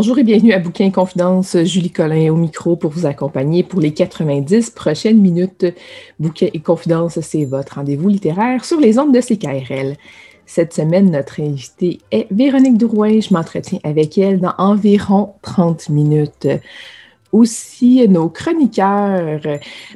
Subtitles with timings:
[0.00, 1.56] Bonjour et bienvenue à Bouquin Confidence.
[1.64, 5.66] Julie Collin au micro pour vous accompagner pour les 90 prochaines minutes.
[6.20, 9.96] Bouquin et Confidence, c'est votre rendez-vous littéraire sur les ondes de CKRL.
[10.46, 13.18] Cette semaine, notre invitée est Véronique Drouin.
[13.18, 16.46] Je m'entretiens avec elle dans environ 30 minutes.
[17.32, 19.40] Aussi, nos chroniqueurs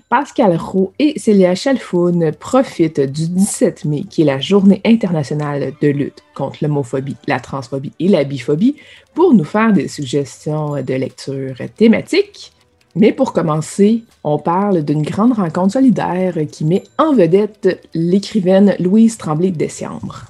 [0.08, 5.88] Pascal Roux et Célia Chalfoun profitent du 17 mai, qui est la journée internationale de
[5.88, 8.77] lutte contre l'homophobie, la transphobie et la biphobie,
[9.14, 12.53] pour nous faire des suggestions de lecture thématiques.
[12.94, 19.16] Mais pour commencer, on parle d'une grande rencontre solidaire qui met en vedette l'écrivaine Louise
[19.16, 20.27] Tremblay-Dessiambre.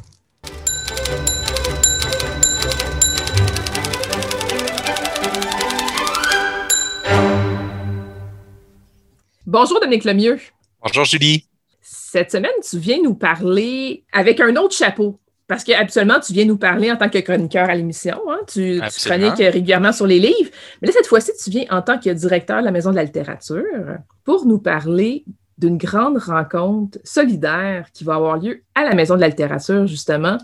[9.52, 10.38] Bonjour Dominique Lemieux.
[10.82, 11.46] Bonjour Julie.
[11.82, 15.20] Cette semaine, tu viens nous parler avec un autre chapeau.
[15.46, 18.18] Parce qu'habituellement, tu viens nous parler en tant que chroniqueur à l'émission.
[18.30, 18.38] Hein.
[18.50, 20.50] Tu, tu, chroniques régulièrement sur les livres.
[20.80, 23.04] Mais là, cette fois-ci, tu viens en tant que directeur de la Maison de la
[23.04, 25.26] littérature pour nous parler
[25.58, 30.38] d'une grande rencontre solidaire qui va avoir lieu à la Maison de la littérature, justement,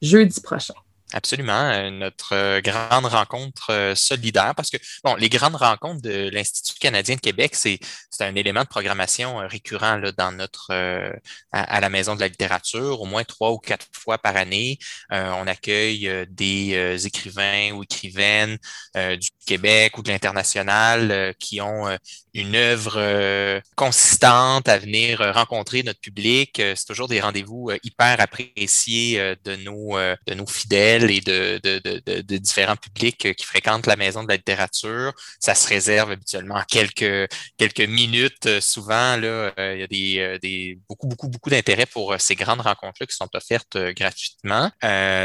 [0.00, 0.72] jeudi prochain.
[1.14, 6.28] Absolument, euh, notre euh, grande rencontre euh, solidaire, parce que bon, les grandes rencontres de
[6.32, 7.78] l'Institut canadien de Québec, c'est
[8.18, 10.72] un élément de programmation récurrent là, dans notre
[11.52, 14.78] à, la Maison de la littérature, au moins trois ou quatre fois par année.
[15.10, 18.56] on accueille des écrivains ou écrivaines
[18.94, 21.86] du Québec ou de l'international qui ont
[22.34, 26.52] une œuvre consistante à venir rencontrer notre public.
[26.56, 32.76] C'est toujours des rendez-vous hyper appréciés de nos de nos fidèles et de, de, différents
[32.76, 35.12] publics qui fréquentent la maison de la littérature.
[35.40, 38.60] Ça se réserve habituellement quelques, quelques minutes.
[38.60, 42.18] Souvent, là, euh, il y a des, euh, des beaucoup, beaucoup, beaucoup d'intérêt pour euh,
[42.18, 44.70] ces grandes rencontres-là qui sont offertes gratuitement.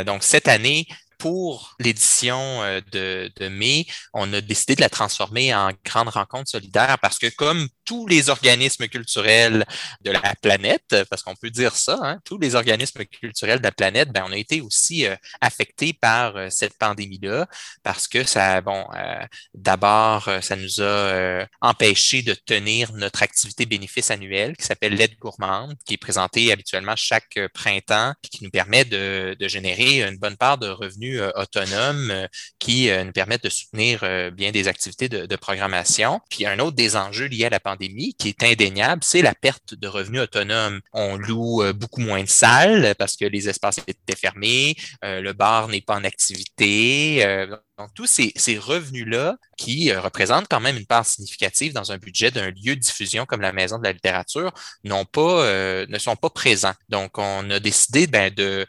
[0.06, 2.61] donc, cette année, pour l'édition
[2.94, 7.28] de, de, mai, on a décidé de la transformer en grande rencontre solidaire parce que
[7.28, 9.66] comme tous les organismes culturels
[10.01, 13.72] de la planète, parce qu'on peut dire ça, hein, tous les organismes culturels de la
[13.72, 17.47] planète, ben, on a été aussi euh, affectés par euh, cette pandémie-là,
[17.81, 24.11] parce que ça, bon, euh, d'abord, ça nous a empêché de tenir notre activité bénéfice
[24.11, 29.35] annuelle qui s'appelle l'aide gourmande, qui est présentée habituellement chaque printemps, qui nous permet de,
[29.39, 32.28] de générer une bonne part de revenus autonomes
[32.59, 34.01] qui nous permettent de soutenir
[34.31, 36.22] bien des activités de, de programmation.
[36.29, 39.73] Puis un autre des enjeux liés à la pandémie, qui est indéniable, c'est la perte
[39.73, 40.81] de revenus autonomes.
[40.94, 45.34] On loue euh, beaucoup moins de salles parce que les espaces étaient fermés, euh, le
[45.34, 47.25] bar n'est pas en activité.
[47.25, 51.97] Euh, donc, tous ces, revenus-là, qui euh, représentent quand même une part significative dans un
[51.97, 54.51] budget d'un lieu de diffusion comme la Maison de la littérature,
[54.84, 56.73] n'ont pas, euh, ne sont pas présents.
[56.90, 58.67] Donc, on a décidé ben, de,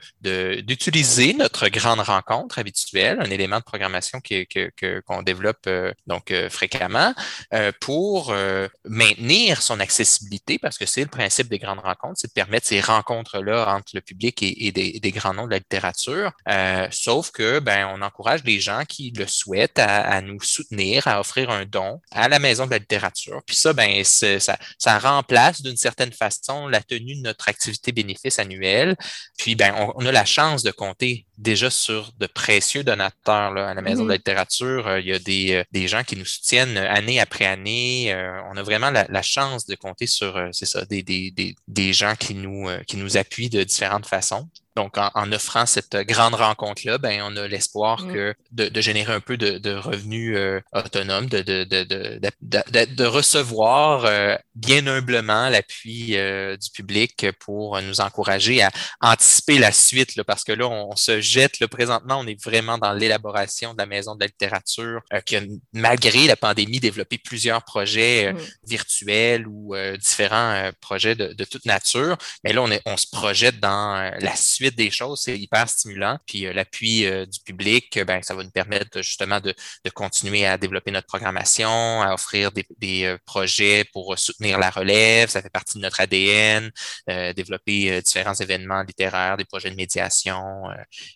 [0.62, 7.12] d'utiliser notre grande rencontre habituelle, un élément de programmation que, qu'on développe euh, donc fréquemment,
[7.80, 8.32] pour
[8.84, 12.80] maintenir son accessibilité, parce que c'est le principe des grandes rencontres, c'est de permettre ces
[12.80, 16.32] rencontres-là entre le public et, des, des, grands noms de la littérature.
[16.90, 21.50] sauf que ben, on encourage les gens qui le souhaitent à, nous soutenir, à offrir
[21.50, 23.42] un don à la Maison de la littérature.
[23.46, 28.38] Puis ça, ben, ça, ça remplace d'une certaine façon la tenue de notre activité bénéfice
[28.38, 28.96] annuelle.
[29.38, 33.74] Puis ben, on, a la chance de compter déjà sur de précieux donateurs là, à
[33.74, 34.18] la Maison de la mm-hmm.
[34.18, 34.86] littérature.
[34.86, 38.12] Euh, il y a des, euh, des, gens qui nous soutiennent année après année.
[38.12, 41.54] Euh, on a vraiment la, la, chance de compter sur, c'est ça, des, des, des,
[41.68, 44.48] des, gens qui nous, qui nous appuient de différentes façons.
[44.80, 48.12] Donc, en, offrant cette grande rencontre-là, ben, on a l'espoir Mm.
[48.14, 52.20] que de, de générer un peu de, de revenus euh, autonomes, de, de, de, de,
[52.40, 58.70] de- de recevoir euh, bien humblement l'appui euh, du public pour nous encourager à
[59.02, 62.78] anticiper la suite, là, parce que là, on, se jette, là, présentement, on est vraiment
[62.78, 65.40] dans l'élaboration de la Maison de la littérature, euh, qui a,
[65.74, 68.38] malgré la pandémie, développé plusieurs projets euh, Mm.
[68.66, 72.16] virtuels ou euh, différents projets de, de toute nature.
[72.44, 75.22] Mais là, on, est, on se projette dans la suite des choses.
[75.22, 76.18] C'est hyper stimulant.
[76.26, 79.54] Puis euh, l'appui euh, du public, euh, ben, ça va nous permettre justement de,
[79.94, 85.28] continuer à développer notre programmation, à offrir des, projets pour soutenir la relève.
[85.28, 86.70] Ça fait partie de notre ADN,
[87.34, 90.64] développer différents événements littéraires, des projets de médiation,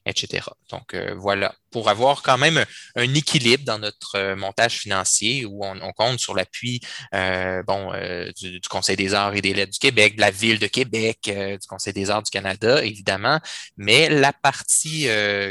[0.05, 0.49] etc.
[0.71, 5.93] Donc voilà, pour avoir quand même un, équilibre dans notre euh, montage financier où on,
[5.93, 6.81] compte sur l'appui
[7.13, 10.61] euh, bon, euh, du, Conseil des arts et des lettres du Québec, de la Ville
[10.61, 13.41] de Québec, du Conseil des arts du Canada, évidemment,
[13.77, 15.09] mais la partie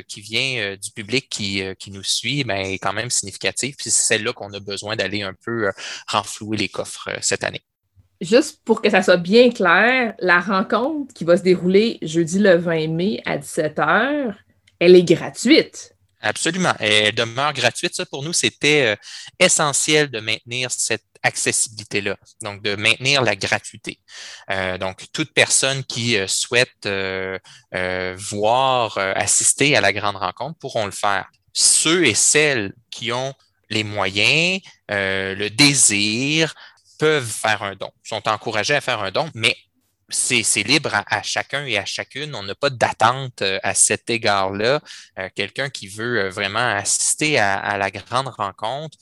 [0.08, 3.76] qui vient du public qui, qui nous suit ben, est quand même significative.
[3.76, 5.72] Puis c'est celle-là qu'on a besoin d'aller un peu
[6.08, 7.62] renflouer les coffres cette année.
[8.22, 12.56] Juste pour que ça soit bien clair, la rencontre qui va se dérouler jeudi le
[12.56, 14.34] 20 mai à 17h,
[14.80, 15.93] elle est gratuite.
[16.24, 16.74] Absolument.
[16.80, 17.94] Elle demeure gratuite.
[17.96, 18.96] Ça, pour nous, c'était euh,
[19.40, 24.00] essentiel de maintenir cette accessibilité-là, donc de maintenir la gratuité.
[24.50, 26.88] Euh, donc, toute personne qui euh, souhaite
[28.18, 31.30] voir, assister à la grande rencontre pourront le faire.
[31.52, 33.34] Ceux et celles qui ont
[33.70, 36.54] les moyens, le désir,
[37.00, 39.58] peuvent faire un don, sont encouragés à faire un don, mais
[40.10, 42.36] c'est libre à, chacun et à chacune.
[42.36, 44.82] On n'a pas d'attente euh, à cet égard-là.
[45.20, 48.98] Euh, Quelqu'un qui veut euh, vraiment assister à, la grande rencontre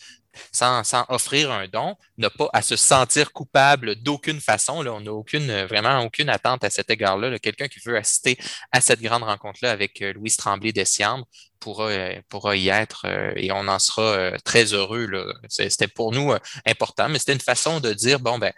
[0.53, 4.85] sans, offrir un don n'a pas à se sentir coupable d'aucune façon.
[4.87, 7.29] On n'a aucune, vraiment aucune attente à cet égard-là.
[7.29, 7.39] Là.
[7.39, 8.37] Quelqu'un qui veut assister
[8.71, 11.25] à cette grande rencontre-là avec Louise Tremblay d'Essiambre
[11.59, 11.91] pourra,
[12.29, 13.05] pourra y être
[13.35, 15.09] et on en sera très heureux.
[15.49, 16.33] C'était pour nous
[16.65, 18.53] important, mais c'était une façon de dire, bon, ben,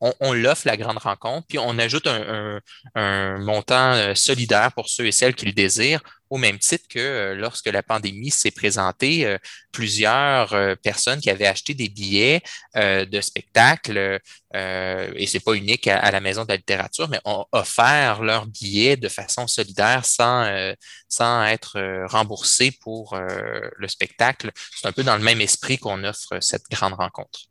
[0.00, 2.60] on, on l'offre la grande rencontre, puis on ajoute un,
[2.94, 6.98] un- montant euh, solidaire pour ceux et celles qui le désirent, au même titre que
[6.98, 9.38] euh, lorsque la pandémie s'est présentée, euh,
[9.72, 12.42] plusieurs personnes qui avaient acheté des billets
[12.74, 14.18] de spectacle,
[14.54, 18.96] et c'est pas unique à, la Maison de la littérature, mais ont offert leurs billets
[18.96, 20.72] de façon solidaire sans,
[21.08, 24.50] sans être remboursés pour le spectacle.
[24.80, 27.48] C'est un peu dans le même esprit qu'on offre cette grande rencontre.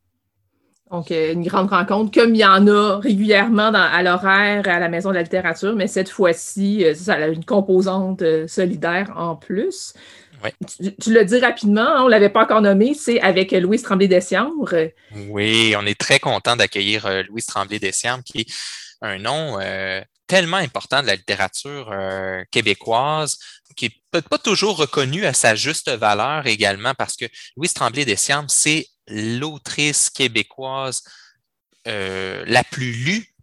[0.91, 4.79] Donc, euh, une grande rencontre, comme il y en a régulièrement dans- à l'horaire à
[4.79, 9.11] la Maison de la littérature, mais cette fois-ci, euh, ça a une composante euh, solidaire
[9.17, 9.93] en plus.
[10.67, 13.81] Tu, tu l'as dit rapidement, hein, on ne l'avait pas encore nommé, c'est avec Louise
[13.81, 14.91] Tremblay-Dessiambre.
[15.29, 18.53] Oui, on est très content d'accueillir Louise Tremblay-Dessiambre, qui est
[19.01, 23.37] un nom euh, tellement important de la littérature euh, québécoise,
[23.75, 27.25] qui est peut-être pas toujours reconnu à sa juste valeur également, parce que
[27.57, 31.03] Louise Tremblay-Dessiambre, c'est l'autrice québécoise
[31.87, 33.33] euh, la plus lue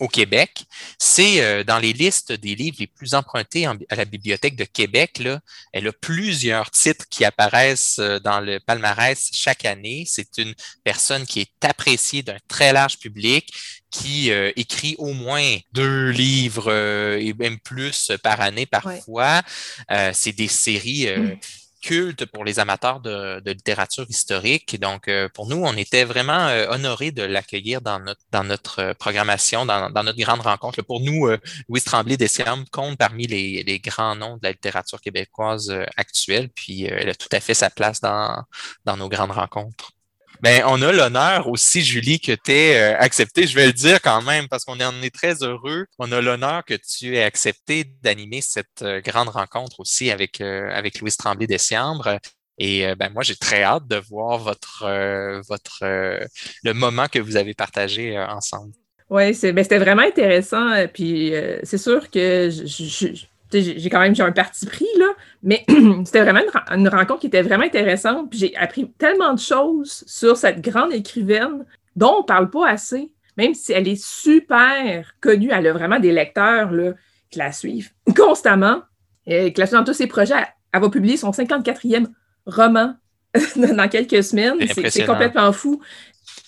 [0.00, 0.64] au Québec.
[0.98, 4.62] C'est euh, dans les listes des livres les plus empruntés en- à la Bibliothèque de
[4.64, 5.18] Québec.
[5.18, 5.40] Là.
[5.72, 10.04] Elle a plusieurs titres qui apparaissent euh, dans le palmarès chaque année.
[10.06, 13.52] C'est une personne qui est appréciée d'un très large public,
[13.90, 19.42] qui euh, écrit au moins deux livres euh, et même plus par année parfois.
[19.90, 21.34] Euh, c'est des séries euh,
[21.80, 24.78] Cultes pour les amateurs de, de littérature historique.
[24.80, 28.80] Donc, euh, pour nous, on était vraiment euh, honorés de l'accueillir dans notre, dans notre
[28.80, 30.82] euh, programmation, dans, notre grande rencontre.
[30.82, 35.70] Pour nous, euh, Louise Tremblay-Dessiam compte parmi les, les grands noms de la littérature québécoise
[35.70, 38.44] euh, actuelle, puis euh, elle a tout à fait sa place dans,
[38.84, 39.92] dans nos grandes rencontres.
[40.40, 44.22] Ben, on a l'honneur aussi, Julie, que tu aies accepté, je vais le dire quand
[44.22, 45.86] même, parce qu'on en est très heureux.
[45.98, 50.70] On a l'honneur que tu aies accepté d'animer cette euh, grande rencontre aussi avec, euh,
[50.72, 52.18] avec Louise Tremblay-Dessiambre.
[52.58, 56.20] Et euh, ben, moi, j'ai très hâte de voir votre, euh, votre euh,
[56.62, 58.72] le moment que vous avez partagé euh, ensemble.
[59.10, 60.70] Oui, ben, c'était vraiment intéressant.
[60.70, 64.86] euh, Puis euh, c'est sûr que je- je- j'ai quand même j'ai un parti pris,
[64.98, 65.06] là,
[65.42, 65.64] mais
[66.04, 68.30] c'était vraiment une, ren- une rencontre qui était vraiment intéressante.
[68.30, 71.64] Puis j'ai appris tellement de choses sur cette grande écrivaine
[71.96, 75.50] dont on ne parle pas assez, même si elle est super connue.
[75.52, 76.92] Elle a vraiment des lecteurs là,
[77.30, 78.82] qui la suivent constamment,
[79.26, 80.34] et qui la suivent dans tous ses projets.
[80.36, 82.06] Elle, elle va publier son 54e
[82.46, 82.94] roman
[83.56, 84.56] dans quelques semaines.
[84.90, 85.80] C'est complètement fou.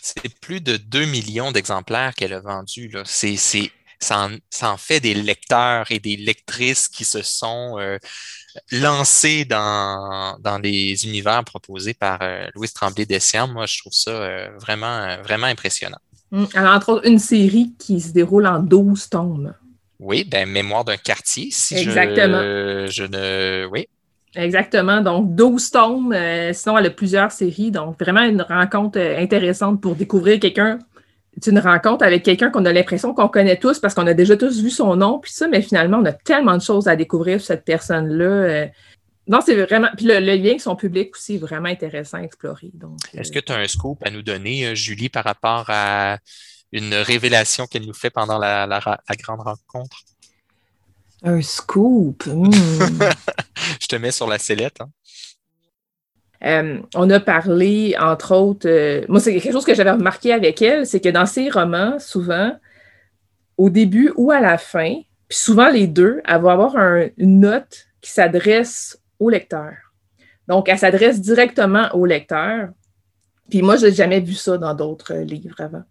[0.02, 2.90] C'est plus de 2 millions d'exemplaires qu'elle a vendus.
[3.04, 3.36] C'est,
[4.00, 7.98] ça, en, ça en fait des lecteurs et des lectrices qui se sont euh,
[8.72, 13.52] lancés dans, dans les univers proposés par euh, Louise Tremblay-Dessiam.
[13.52, 15.98] Moi, je trouve ça euh, vraiment, vraiment impressionnant.
[16.30, 16.44] Mm.
[16.54, 19.54] Alors, entre autres, une série qui se déroule en 12 tomes.
[19.98, 22.40] Oui, ben mémoire d'un quartier, si Exactement.
[22.86, 23.66] je, ne.
[23.70, 23.86] Oui.
[24.36, 25.00] Exactement.
[25.00, 26.12] Donc, 12 tomes.
[26.12, 27.70] Euh, sinon, elle a plusieurs séries.
[27.70, 30.78] Donc, vraiment une rencontre euh, intéressante pour découvrir quelqu'un.
[31.40, 34.36] C'est une rencontre avec quelqu'un qu'on a l'impression qu'on connaît tous parce qu'on a déjà
[34.36, 37.38] tous vu son nom, puis ça, mais finalement, on a tellement de choses à découvrir
[37.40, 38.24] sur cette personne-là.
[38.24, 38.66] Euh.
[39.28, 39.88] non, c'est vraiment.
[39.96, 42.72] Puis le, lien avec son public aussi est vraiment intéressant à explorer.
[43.14, 46.18] Est-ce que tu as un scoop à nous donner, Julie, par rapport à
[46.72, 48.66] une révélation qu'elle nous fait pendant la
[49.22, 50.04] grande rencontre?
[51.22, 52.24] Un scoop.
[52.26, 52.50] Hmm.
[53.80, 54.80] Je te mets sur la sellette.
[54.80, 54.88] Hein.
[56.44, 60.62] Euh, on a parlé, entre autres, euh, moi, c'est quelque chose que j'avais remarqué avec
[60.62, 62.56] elle, c'est que dans ses romans, souvent,
[63.58, 64.94] au début ou à la fin,
[65.28, 66.76] puis souvent les deux, elle va avoir
[67.18, 69.74] une note qui s'adresse au lecteur.
[70.48, 72.70] Donc, elle s'adresse directement au lecteur.
[73.50, 75.82] Puis moi, je n'ai jamais vu ça dans d'autres livres avant.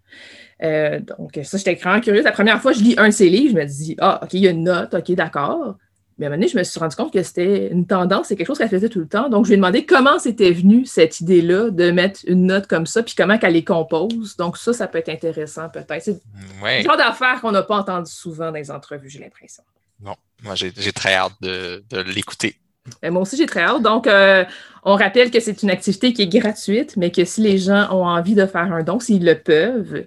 [0.63, 2.25] Euh, donc, ça, j'étais vraiment curieuse.
[2.25, 4.41] La première fois, je lis un de ses livres, je me dis, ah, OK, il
[4.41, 5.77] y a une note, OK, d'accord.
[6.19, 8.35] Mais à un moment donné, je me suis rendu compte que c'était une tendance, c'est
[8.35, 9.29] quelque chose qu'elle faisait tout le temps.
[9.29, 12.85] Donc, je lui ai demandé comment c'était venu cette idée-là de mettre une note comme
[12.85, 14.35] ça, puis comment qu'elle les compose.
[14.35, 16.03] Donc, ça, ça peut être intéressant peut-être.
[16.03, 16.21] C'est
[16.61, 16.83] ouais.
[16.83, 19.63] genre d'affaires qu'on n'a pas entendu souvent dans les entrevues, j'ai l'impression.
[19.99, 21.81] Bon, moi, j'ai très hâte de,
[22.13, 22.57] l'écouter.
[23.01, 23.81] Ben, moi aussi, j'ai très hâte.
[23.81, 24.43] Donc, euh,
[24.83, 28.05] on rappelle que c'est une activité qui est gratuite, mais que si les gens ont
[28.05, 30.05] envie de faire un don, s'ils le peuvent,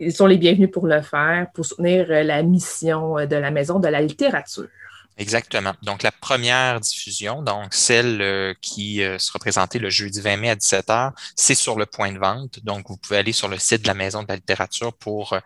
[0.00, 3.52] ils sont les bienvenus pour le faire, pour soutenir euh, la mission euh, de la
[3.52, 4.68] Maison de la littérature.
[5.16, 5.74] Exactement.
[5.82, 10.56] Donc, la première diffusion, donc celle euh, qui sera présentée le jeudi 20 mai à
[10.56, 12.60] 17h, c'est sur le point de vente.
[12.64, 15.38] Donc, vous pouvez aller sur le site de la Maison de la littérature pour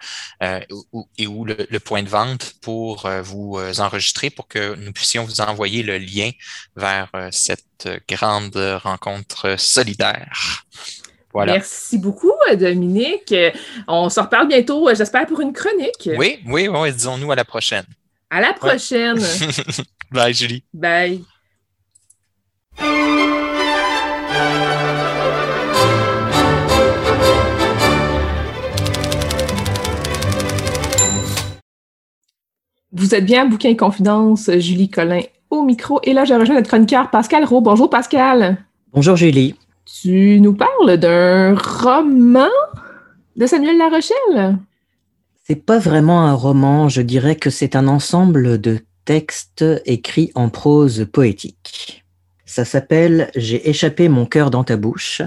[1.19, 5.83] et où le, point de vente pour vous enregistrer pour que nous puissions vous envoyer
[5.83, 6.31] le lien
[6.77, 10.65] vers cette grande rencontre solidaire.
[11.35, 13.35] Merci beaucoup, Dominique.
[13.87, 16.11] On se reparle bientôt, j'espère, pour une chronique.
[16.17, 17.85] Oui, oui, oui, disons-nous à la prochaine.
[18.31, 19.19] À la prochaine.
[20.11, 20.63] Bye, Julie.
[20.73, 21.25] Bye.
[32.93, 35.21] Vous êtes bien à Bouquin et Confidence, Julie Collin
[35.51, 36.01] au micro.
[36.03, 37.63] Et là, je rejoins notre chroniqueur Pascal Rowe.
[37.63, 38.59] Bonjour, Pascal.
[38.93, 39.55] Bonjour, Julie.
[39.87, 42.49] Tu nous parles d'un roman
[43.37, 44.59] de Samuel Larochelle?
[45.51, 50.51] C'est pas vraiment un roman, je dirais que c'est un ensemble de textes écrits en
[50.51, 52.05] prose poétique.
[52.45, 55.23] Ça s'appelle J'ai échappé mon cœur dans ta bouche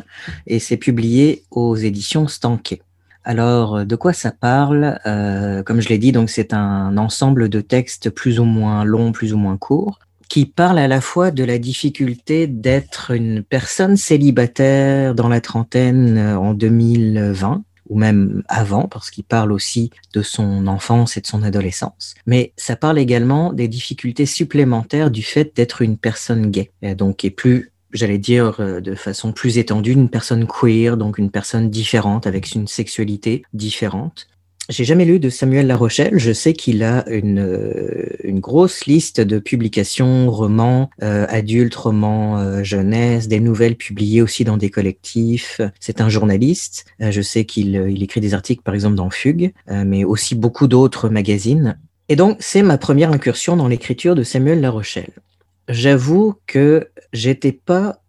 [0.46, 2.84] et c'est publié aux éditions Stanquet.
[3.24, 5.00] Alors, de quoi ça parle?
[5.08, 9.14] Euh, Comme je l'ai dit, donc c'est un ensemble de textes plus ou moins longs,
[9.14, 9.98] plus ou moins courts,
[10.30, 16.20] qui parle à la fois de la difficulté d'être une personne célibataire dans la trentaine
[16.20, 21.28] euh, en 2020 ou même avant, parce qu'il parle aussi de son enfance et de
[21.28, 22.16] son adolescence.
[22.26, 27.30] Mais ça parle également des difficultés supplémentaires du fait d'être une personne gay, donc et
[27.30, 32.26] plus j'allais dire euh, de façon plus étendue, une personne queer, donc une personne différente
[32.26, 34.28] avec une sexualité différente.
[34.70, 36.18] J'ai jamais lu de Samuel Larochelle.
[36.18, 42.38] Je sais qu'il a une, euh, une grosse liste de publications, romans euh, adultes, romans
[42.38, 45.62] euh, jeunesse, des nouvelles publiées aussi dans des collectifs.
[45.80, 46.86] C'est un journaliste.
[47.00, 51.10] je sais qu'il il écrit des articles, par exemple, dans Fugue, mais aussi beaucoup d'autres
[51.10, 51.78] magazines.
[52.08, 55.12] Et donc, c'est ma première incursion dans l'écriture de Samuel Larochelle.
[55.68, 58.02] J'avoue que j'étais pas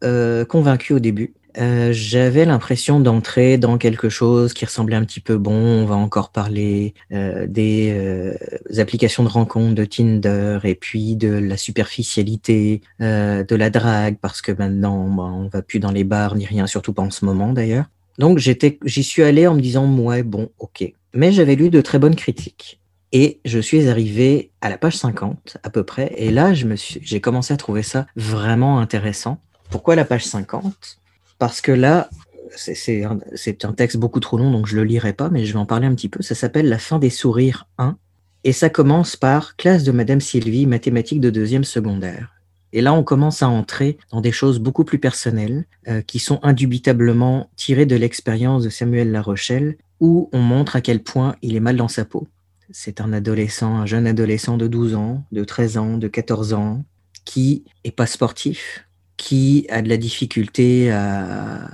[0.49, 1.35] convaincu au début.
[1.59, 5.52] Euh, j'avais l'impression d'entrer dans quelque chose qui ressemblait un petit peu bon.
[5.52, 8.35] On va encore parler euh, des euh,
[8.78, 14.52] applications de rencontres de Tinder et puis de la superficialité, de la drague, parce que
[14.52, 17.52] maintenant bah, on va plus dans les bars ni rien, surtout pas en ce moment
[17.52, 17.87] d'ailleurs.
[18.18, 21.99] Donc j'y suis allé en me disant ouais bon ok, mais j'avais lu de très
[21.99, 22.80] bonnes critiques.
[23.14, 26.76] Et je suis arrivé à la page 50 à peu près, et là je me
[26.76, 29.38] suis, j'ai commencé à trouver ça vraiment intéressant.
[29.71, 31.01] Pourquoi la page 50
[31.42, 32.08] parce que là,
[32.54, 35.66] c'est un, texte beaucoup trop long, donc je le lirai pas, mais je vais en
[35.66, 36.22] parler un petit peu.
[36.22, 37.96] Ça s'appelle La fin des sourires 1,
[38.44, 42.30] et ça commence par classe de Madame Sylvie, mathématiques de deuxième secondaire.
[42.72, 46.38] Et là, on commence à entrer dans des choses beaucoup plus personnelles, euh, qui sont
[46.44, 51.61] indubitablement tirées de l'expérience de Samuel Larochelle, où on montre à quel point il est
[51.61, 52.28] mal dans sa peau.
[52.70, 56.84] C'est un adolescent, un jeune adolescent de 12 ans, de 13 ans, de 14 ans,
[57.25, 61.69] qui est pas sportif, qui a de la difficulté à,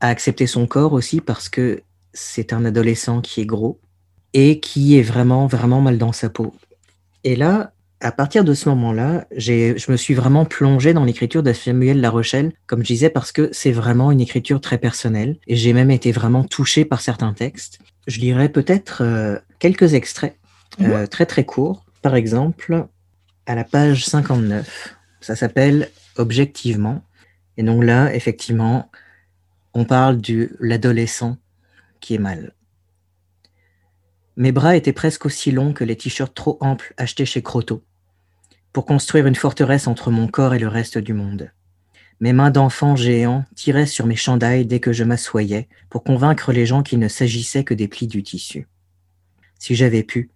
[0.00, 1.80] accepter son corps aussi parce que
[2.12, 3.80] c'est un adolescent qui est gros
[4.34, 6.54] et qui est vraiment, vraiment mal dans sa peau.
[7.22, 11.54] Et là, à partir de ce moment-là, je me suis vraiment plongé dans l'écriture de
[11.54, 15.72] Samuel Larochelle, comme je disais, parce que c'est vraiment une écriture très personnelle et j'ai
[15.72, 17.78] même été vraiment touché par certains textes.
[18.06, 20.36] Je lirai peut-être euh, quelques extraits
[20.82, 21.84] euh, très très court.
[22.02, 22.86] Par exemple,
[23.46, 27.02] à la page 59, ça s'appelle Objectivement.
[27.56, 28.90] Et donc là, effectivement,
[29.74, 31.36] on parle de l'adolescent
[32.00, 32.54] qui est mal.
[34.36, 37.84] Mes bras étaient presque aussi longs que les t-shirts trop amples achetés chez Croteau,
[38.72, 41.52] pour construire une forteresse entre mon corps et le reste du monde.
[42.20, 46.66] Mes mains d'enfant géant tiraient sur mes chandails dès que je m'assoyais pour convaincre les
[46.66, 48.66] gens qu'il ne s'agissait que des plis du tissu.
[49.58, 50.30] Si j'avais pu,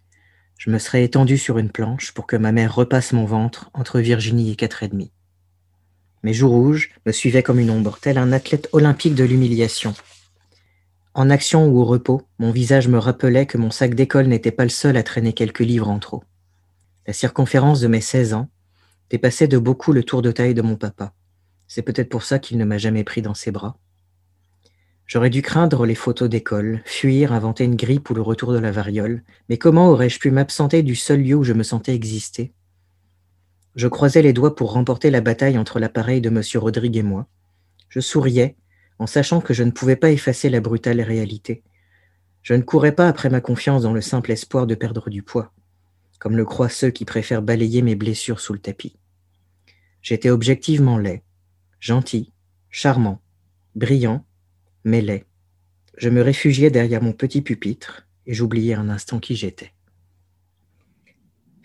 [0.58, 4.00] je me serais étendu sur une planche pour que ma mère repasse mon ventre entre
[4.00, 5.12] Virginie et quatre et demi.
[6.22, 9.94] Mes joues rouges me suivaient comme une ombre, tel un athlète olympique de l'humiliation.
[11.14, 14.64] En action ou au repos, mon visage me rappelait que mon sac d'école n'était pas
[14.64, 16.22] le seul à traîner quelques livres en trop.
[17.06, 18.48] La circonférence de mes seize ans
[19.10, 21.14] dépassait de beaucoup le tour de taille de mon papa.
[21.66, 23.78] C'est peut-être pour ça qu'il ne m'a jamais pris dans ses bras.
[25.06, 28.70] J'aurais dû craindre les photos d'école, fuir, inventer une grippe ou le retour de la
[28.70, 32.52] variole, mais comment aurais-je pu m'absenter du seul lieu où je me sentais exister?
[33.78, 36.42] Je croisais les doigts pour remporter la bataille entre l'appareil de M.
[36.56, 37.28] Rodrigue et moi.
[37.88, 38.56] Je souriais,
[38.98, 41.62] en sachant que je ne pouvais pas effacer la brutale réalité.
[42.42, 45.52] Je ne courais pas après ma confiance dans le simple espoir de perdre du poids,
[46.18, 48.96] comme le croient ceux qui préfèrent balayer mes blessures sous le tapis.
[50.02, 51.22] J'étais objectivement laid,
[51.78, 52.32] gentil,
[52.70, 53.22] charmant,
[53.76, 54.26] brillant,
[54.82, 55.24] mais laid.
[55.96, 59.72] Je me réfugiais derrière mon petit pupitre et j'oubliais un instant qui j'étais.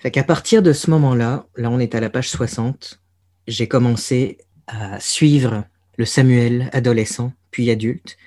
[0.03, 3.00] Fait partir de ce moment-là, là on est à la page 60,
[3.48, 5.63] j'ai commencé à suivre
[5.95, 8.17] le Samuel adolescent, puis adulte,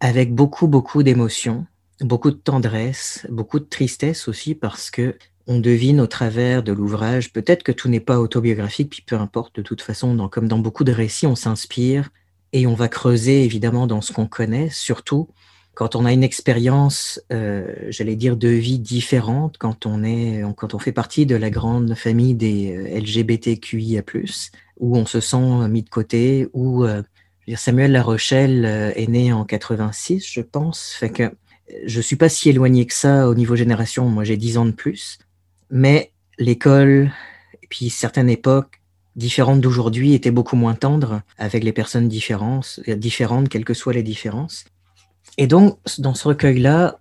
[0.00, 1.64] avec beaucoup, beaucoup d'émotions,
[2.02, 7.32] beaucoup de tendresse, beaucoup de tristesse aussi, parce que on devine au travers de l'ouvrage,
[7.32, 10.84] peut-être que tout n'est pas autobiographique, puis peu importe, de toute façon, comme dans beaucoup
[10.84, 12.10] de récits, on s'inspire
[12.52, 15.30] et on va creuser évidemment dans ce qu'on connaît, surtout
[15.74, 20.74] quand on a une expérience, euh, j'allais dire, de vie différente, quand on, est, quand
[20.74, 24.02] on fait partie de la grande famille des euh, LGBTQIA,
[24.78, 27.02] où on se sent mis de côté, où euh,
[27.56, 31.32] Samuel Larochelle est né en 86, je pense, fait que
[31.86, 34.72] je suis pas si éloigné que ça au niveau génération, moi j'ai 10 ans de
[34.72, 35.18] plus,
[35.70, 37.10] mais l'école,
[37.62, 38.80] et puis certaines époques
[39.16, 44.02] différentes d'aujourd'hui étaient beaucoup moins tendres avec les personnes différentes, différentes, quelles que soient les
[44.02, 44.64] différences.
[45.38, 47.00] Et donc, dans ce recueil-là,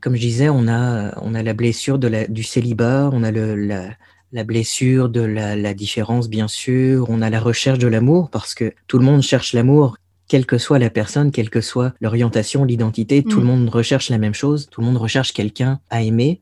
[0.00, 3.30] comme je disais, on a, on a la blessure de la, du célibat, on a
[3.30, 3.90] le, la,
[4.32, 8.54] la blessure de la, la, différence, bien sûr, on a la recherche de l'amour, parce
[8.54, 9.96] que tout le monde cherche l'amour,
[10.28, 13.48] quelle que soit la personne, quelle que soit l'orientation, l'identité, tout le mm.
[13.48, 16.40] monde recherche la même chose, tout le monde recherche quelqu'un à aimer,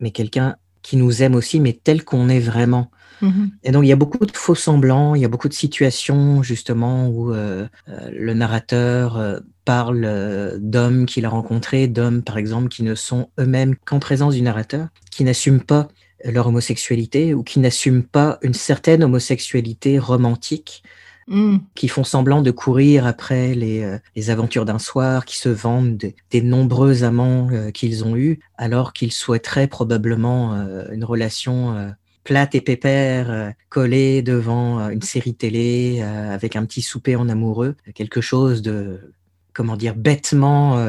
[0.00, 2.90] mais quelqu'un qui nous aime aussi, mais tel qu'on est vraiment.
[3.22, 3.50] Mm-hmm.
[3.62, 6.42] Et donc, il y a beaucoup de faux semblants, il y a beaucoup de situations,
[6.42, 12.68] justement, où euh, euh, le narrateur euh, parle d'hommes qu'il a rencontrés, d'hommes, par exemple,
[12.68, 15.88] qui ne sont eux-mêmes qu'en présence du narrateur, qui n'assument pas
[16.24, 20.82] leur homosexualité ou qui n'assument pas une certaine homosexualité romantique
[21.28, 21.58] Mm.
[21.74, 26.12] qui font semblant de courir après les, euh, les aventures d'un soir, qui se vendent
[26.30, 31.92] des nombreux amants euh, qu'ils ont eus, alors qu'ils souhaiteraient probablement euh, une relation
[32.24, 38.20] plate et pépère, collée devant une série télé avec un petit souper en amoureux, quelque
[38.20, 39.12] chose de,
[39.54, 40.84] comment dire, bêtement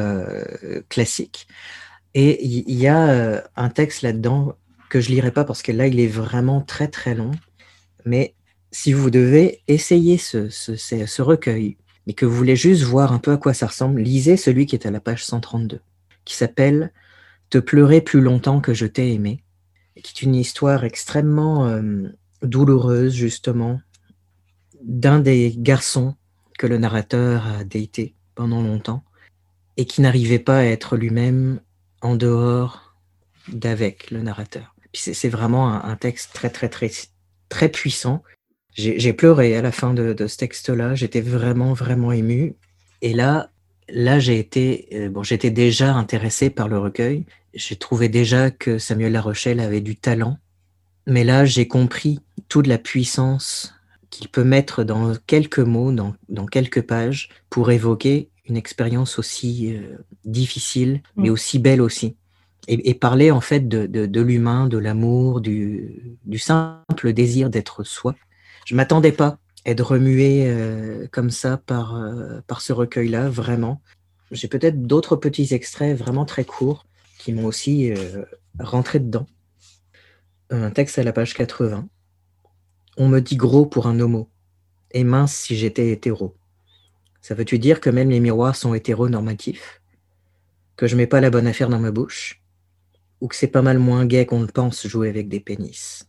[0.88, 1.46] classique.
[2.14, 4.56] Et il y, a un texte là-dedans
[4.88, 7.32] que je lirai pas parce que là, il est vraiment très très long,
[8.04, 8.34] mais
[8.70, 13.36] si vous devez essayer ce, recueil, mais que vous voulez juste voir un peu à
[13.36, 15.80] quoi ça ressemble, lisez celui qui est à la page 132,
[16.24, 16.92] qui s'appelle
[17.50, 19.44] Te pleurer plus longtemps que je t'ai aimé,
[20.02, 22.08] qui est une histoire extrêmement euh,
[22.42, 23.80] douloureuse, justement,
[24.82, 26.16] d'un des garçons
[26.58, 29.04] que le narrateur a daté pendant longtemps
[29.76, 31.60] et qui n'arrivait pas à être lui-même
[32.00, 32.94] en dehors
[33.48, 34.74] d'avec le narrateur.
[34.92, 36.90] c'est vraiment un, texte très, très, très,
[37.48, 38.22] très puissant
[38.74, 40.94] j'ai pleuré à la fin de, ce texte-là.
[40.94, 42.54] J'étais vraiment, vraiment ému.
[43.02, 43.50] Et là,
[43.88, 47.24] là, j'ai été, euh, bon, j'étais déjà intéressé par le recueil.
[47.54, 50.38] J'ai trouvé déjà que Samuel Larochelle avait du talent.
[51.06, 53.74] Mais là, j'ai compris toute la puissance
[54.14, 59.74] qu'il peut mettre dans quelques mots, dans, dans, quelques pages, pour évoquer une expérience aussi
[59.74, 61.32] euh, difficile, mais mm.
[61.32, 62.16] aussi belle aussi.
[62.68, 67.50] Et, et, parler en fait de, de, de l'humain, de l'amour, du, du simple désir
[67.50, 68.14] d'être soi
[68.64, 73.82] je m'attendais pas à être remué euh, comme ça par, euh, par ce recueil-là, vraiment.
[74.30, 76.86] J'ai peut-être d'autres petits extraits vraiment très courts
[77.18, 77.92] qui m'ont aussi
[78.58, 79.26] rentré dedans.
[80.48, 81.86] Un texte à la page 80.
[82.96, 84.28] On me dit gros pour un homo
[84.92, 86.34] et mince si j'étais hétéro.
[87.20, 89.80] Ça veut-tu dire que même les miroirs sont hétéronormatifs?
[90.76, 92.42] Que je mets pas la bonne affaire dans ma bouche?
[93.20, 96.06] Ou que c'est pas mal moins gay qu'on le pense jouer avec des pénis?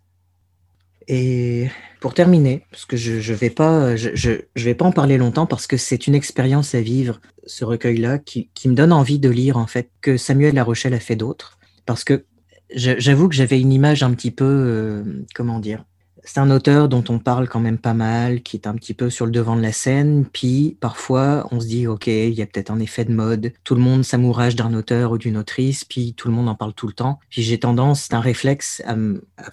[1.07, 1.69] Et
[1.99, 5.67] pour terminer, parce que je ne vais, pas, je, vais pas en parler longtemps parce
[5.67, 9.67] que c'est une expérience à vivre, ce recueil-là, qui, me donne envie de lire en
[9.67, 11.59] fait que Samuel Larochelle a fait d'autres.
[11.85, 12.25] Parce que
[12.73, 15.03] j'avoue que j'avais une image un petit peu, euh,
[15.35, 15.85] comment dire,
[16.25, 19.09] c'est un auteur dont on parle quand même pas mal, qui est un petit peu
[19.11, 20.25] sur le devant de la scène.
[20.25, 23.53] Puis parfois, on se dit, OK, il y a peut-être un effet de mode.
[23.63, 26.73] Tout le monde s'amourage d'un auteur ou d'une autrice, puis tout le monde en parle
[26.73, 27.19] tout le temps.
[27.29, 28.95] Puis j'ai tendance, c'est un réflexe, à,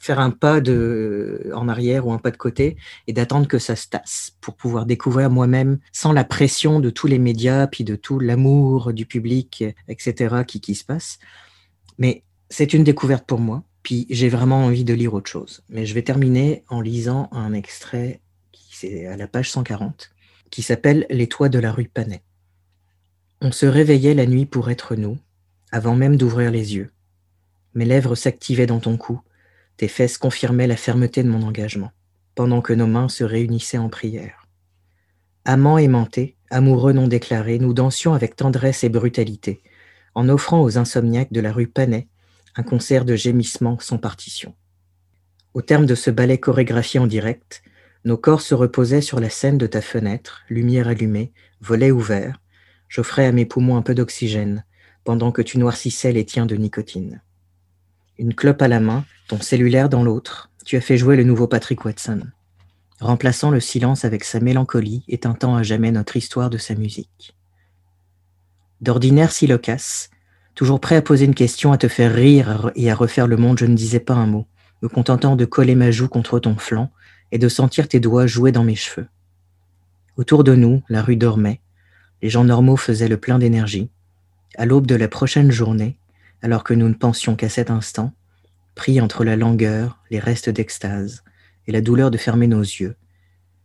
[0.01, 3.77] faire un pas de, en arrière ou un pas de côté et d'attendre que ça
[3.77, 7.97] se tasse pour pouvoir découvrir moi-même sans la pression de tous les médias, puis de
[7.97, 11.19] tout l'amour du public, etc., qui, qui se passe.
[11.99, 13.63] Mais c'est une découverte pour moi.
[13.83, 15.63] Puis j'ai vraiment envie de lire autre chose.
[15.69, 18.21] Mais je vais terminer en lisant un extrait
[18.53, 20.11] qui est à la page 140,
[20.51, 22.23] qui s'appelle Les toits de la rue Panet.
[23.41, 25.19] On se réveillait la nuit pour être nous,
[25.73, 26.93] avant même d'ouvrir les yeux.
[27.75, 29.21] Mes lèvres s'activaient dans ton cou,
[29.77, 31.91] tes fesses confirmaient la fermeté de mon engagement,
[32.35, 34.47] pendant que nos mains se réunissaient en prière.
[35.45, 39.63] Amants aimantés, amoureux non déclarés, nous dansions avec tendresse et brutalité,
[40.15, 42.07] en offrant aux insomniaques de la rue Panet
[42.57, 44.55] un concert de gémissements sans partition.
[45.55, 47.63] Au terme de ce ballet chorégraphié en direct,
[48.05, 52.41] nos corps se reposaient sur la scène de ta fenêtre, lumière allumée, volet ouvert.
[52.89, 54.65] J'offrais à mes poumons un peu d'oxygène,
[55.05, 57.23] pendant que tu noircissais les tiens de nicotine.
[58.19, 61.47] Une clope à la main, ton cellulaire dans l'autre, tu as fait jouer le nouveau
[61.47, 62.23] Patrick Watson,
[63.01, 67.35] remplaçant le silence avec sa mélancolie et teintant à jamais notre histoire de sa musique.
[68.81, 70.11] D'ordinaire si loquace,
[70.55, 73.59] Toujours prêt à poser une question, à te faire rire et à refaire le monde,
[73.59, 74.47] je ne disais pas un mot,
[74.83, 76.91] me contentant de coller ma joue contre ton flanc
[77.31, 79.07] et de sentir tes doigts jouer dans mes cheveux.
[80.17, 81.61] Autour de nous, la rue dormait.
[82.21, 83.91] Les gens normaux faisaient le plein d'énergie.
[84.57, 85.97] À l'aube de la prochaine journée,
[86.43, 88.13] alors que nous ne pensions qu'à cet instant,
[88.75, 91.25] pris entre la langueur, les restes d'extase
[91.67, 92.97] et la douleur de fermer nos yeux,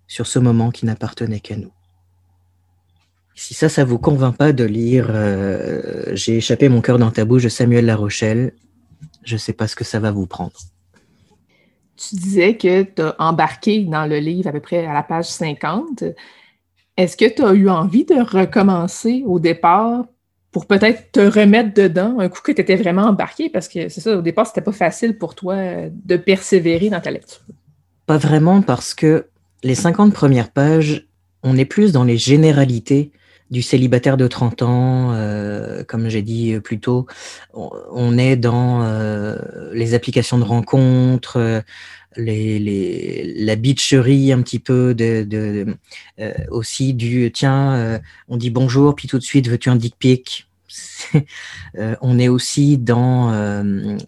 [0.07, 1.73] sur ce moment qui n'appartenait qu'à nous.
[3.39, 7.23] Si ça, ça vous convainc pas de lire euh, J'ai échappé mon cœur dans ta
[7.23, 8.53] bouche de Samuel Larochelle,
[9.23, 10.57] je ne sais pas ce que ça va vous prendre.
[11.97, 15.25] Tu disais que tu as embarqué dans le livre à peu près à la page
[15.25, 16.03] 50.
[16.97, 20.05] Est-ce que tu as eu envie de recommencer au départ
[20.51, 23.49] pour peut-être te remettre dedans un coup que tu étais vraiment embarqué?
[23.49, 25.57] Parce que c'est ça, au départ, c'était pas facile pour toi
[25.91, 27.41] de persévérer dans ta lecture.
[28.07, 29.27] Pas vraiment, parce que
[29.63, 31.07] les 50 premières pages,
[31.43, 33.11] on est plus dans les généralités
[33.51, 37.07] du célibataire de 30 ans, euh, comme j'ai dit plus tôt,
[37.53, 39.37] on, est dans euh,
[39.73, 41.61] les applications de rencontres, euh,
[42.15, 45.77] les, les, la bitcherie un petit peu de, de
[46.49, 50.46] aussi du tiens, on dit bonjour, puis tout de suite veux-tu un dick pic?
[51.77, 53.63] Euh, on est aussi dans euh,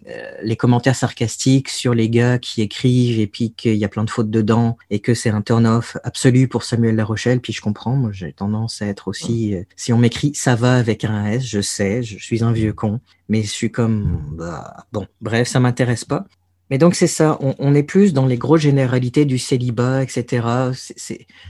[0.08, 4.04] euh, les commentaires sarcastiques sur les gars qui écrivent et puis qu'il y a plein
[4.04, 7.40] de fautes dedans et que c'est un turn-off absolu pour Samuel Larochelle.
[7.40, 9.54] Puis je comprends, moi j'ai tendance à être aussi...
[9.76, 13.00] si on m'écrit ça va avec un S, je sais, je suis un vieux con,
[13.28, 14.20] mais je suis comme...
[14.32, 16.26] Bah, bon, bref, ça m'intéresse pas.
[16.70, 20.46] Mais donc c'est ça, on, est plus dans les grosses généralités du célibat, etc.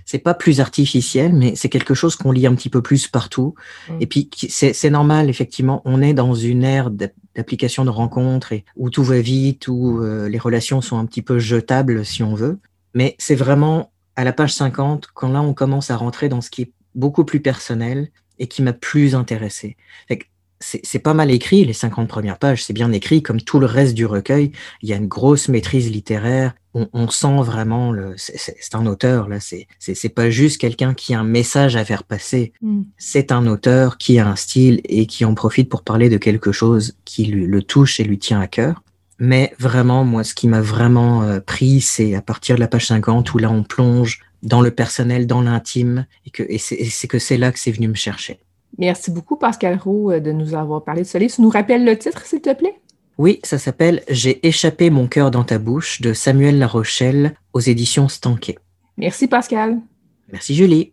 [0.07, 3.55] C'est pas plus artificiel, mais c'est quelque chose qu'on lit un petit peu plus partout.
[3.89, 3.97] Mm.
[4.01, 8.89] Et puis c'est normal, effectivement, on est dans une ère d'application de rencontres et où
[8.89, 12.59] tout va vite, où euh, les relations sont un petit peu jetables si on veut.
[12.95, 16.49] Mais c'est vraiment à la page 50 quand là on commence à rentrer dans ce
[16.49, 19.77] qui est beaucoup plus personnel et qui m'a plus intéressé
[20.61, 23.94] c'est pas mal écrit, les 50 premières pages, c'est bien écrit, comme tout le reste
[23.94, 24.53] du recueil.
[24.83, 26.55] Il y a une grosse maîtrise littéraire.
[26.75, 27.94] On, sent vraiment.
[28.16, 29.38] C'est un auteur là.
[29.40, 32.53] C'est pas juste quelqu'un qui a un message à faire passer.
[32.61, 32.83] Mm.
[32.99, 36.53] C'est un auteur qui a un style et qui en profite pour parler de quelque
[36.53, 38.83] chose qui lui, le touche et lui tient à cœur.
[39.18, 42.87] Mais vraiment, moi, ce qui m'a vraiment euh, pris, c'est à partir de la page
[42.87, 47.18] 50 où là, on plonge dans le personnel, dans l'intime, et que et c'est que
[47.18, 48.40] c'est là que c'est venu me chercher.
[48.79, 51.35] Merci beaucoup, Pascal Roux, euh, de nous avoir parlé de ce livre.
[51.35, 52.81] Tu nous rappelles le titre, s'il te plaît?
[53.19, 58.09] Oui, ça s'appelle J'ai échappé mon cœur dans ta bouche de Samuel Larochelle aux éditions
[58.09, 58.57] Stanquet.
[58.97, 59.79] Merci, Pascal.
[60.33, 60.93] Merci, Julie.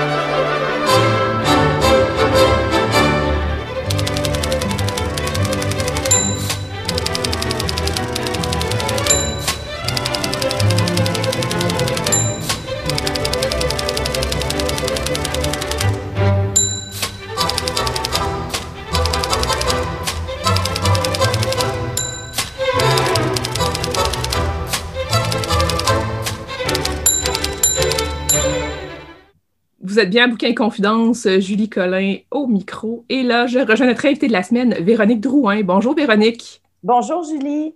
[29.91, 33.03] Vous êtes bien à Bouquin Confidence, Julie Collin au micro.
[33.09, 35.63] Et là, je rejoins notre invitée de la semaine, Véronique Drouin.
[35.63, 36.61] Bonjour Véronique.
[36.81, 37.75] Bonjour Julie.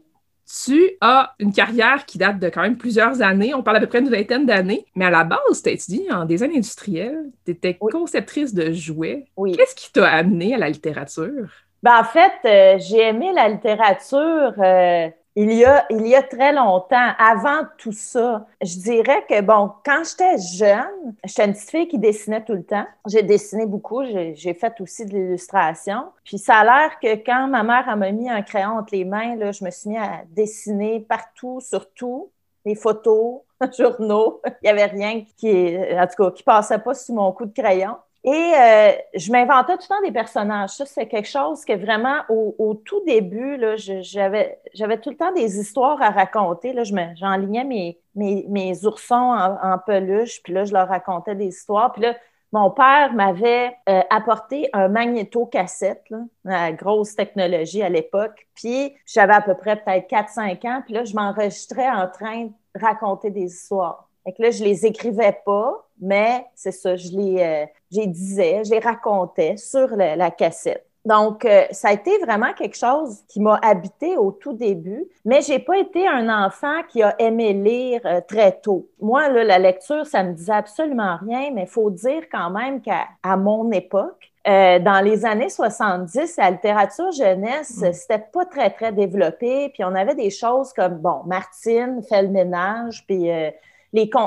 [0.63, 3.53] Tu as une carrière qui date de quand même plusieurs années.
[3.53, 4.85] On parle à peu près d'une vingtaine d'années.
[4.95, 7.17] Mais à la base, tu as étudié en design industriel.
[7.43, 9.25] Tu étais conceptrice de jouets.
[9.35, 9.51] Oui.
[9.51, 11.49] Qu'est-ce qui t'a amené à la littérature?
[11.83, 16.23] Ben, en fait, euh, j'ai aimé la littérature euh, il y, a, il y a
[16.23, 21.69] très longtemps, avant tout ça, je dirais que, bon, quand j'étais jeune, j'étais une petite
[21.69, 22.85] fille qui dessinait tout le temps.
[23.05, 26.05] J'ai dessiné beaucoup, j'ai fait aussi de l'illustration.
[26.23, 29.35] Puis ça a l'air que quand ma mère m'a mis un crayon entre les mains,
[29.35, 32.31] là, je me suis mis à dessiner partout, sur tout,
[32.63, 33.41] les photos,
[33.77, 34.41] journaux.
[34.45, 37.53] Il n'y avait rien qui, en tout cas, qui passait pas sous mon coup de
[37.53, 37.97] crayon.
[38.25, 40.71] Et euh, je m'inventais tout le temps des personnages.
[40.71, 43.59] Ça, c'est quelque chose que vraiment, au, tout début,
[44.01, 46.75] j'avais, tout le temps des histoires à raconter.
[46.83, 51.91] J'enlignais mes, mes, mes, oursons en, peluche, puis là, je leur racontais des histoires.
[51.91, 52.15] Puis là,
[52.51, 56.05] mon père m'avait euh, apporté un magnéto-cassette,
[56.43, 58.47] la grosse technologie à l'époque.
[58.55, 60.81] Puis j'avais à peu près peut-être 4-5 ans.
[60.83, 64.09] Puis là, je m'enregistrais en train de raconter des histoires.
[64.25, 68.71] Et que là, je les écrivais pas, mais c'est ça, je les, euh, disais, je
[68.71, 70.85] les racontais sur la, cassette.
[71.05, 75.41] Donc, euh, ça a été vraiment quelque chose qui m'a habité au tout début, mais
[75.41, 78.87] j'ai pas été un enfant qui a aimé lire euh, très tôt.
[78.99, 82.81] Moi, là, la lecture, ça me disait absolument rien, mais il faut dire quand même
[82.81, 87.93] qu'à à mon époque, dans les années 70, la littérature jeunesse, mm.
[87.93, 89.69] c'était pas très, très développé.
[89.69, 93.31] Puis on avait des choses comme, bon, Martine fait le ménage, puis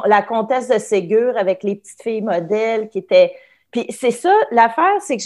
[0.07, 3.35] la comtesse de Ségur avec les petites filles modèles qui étaient.
[3.71, 5.25] Puis c'est ça, l'affaire, c'est que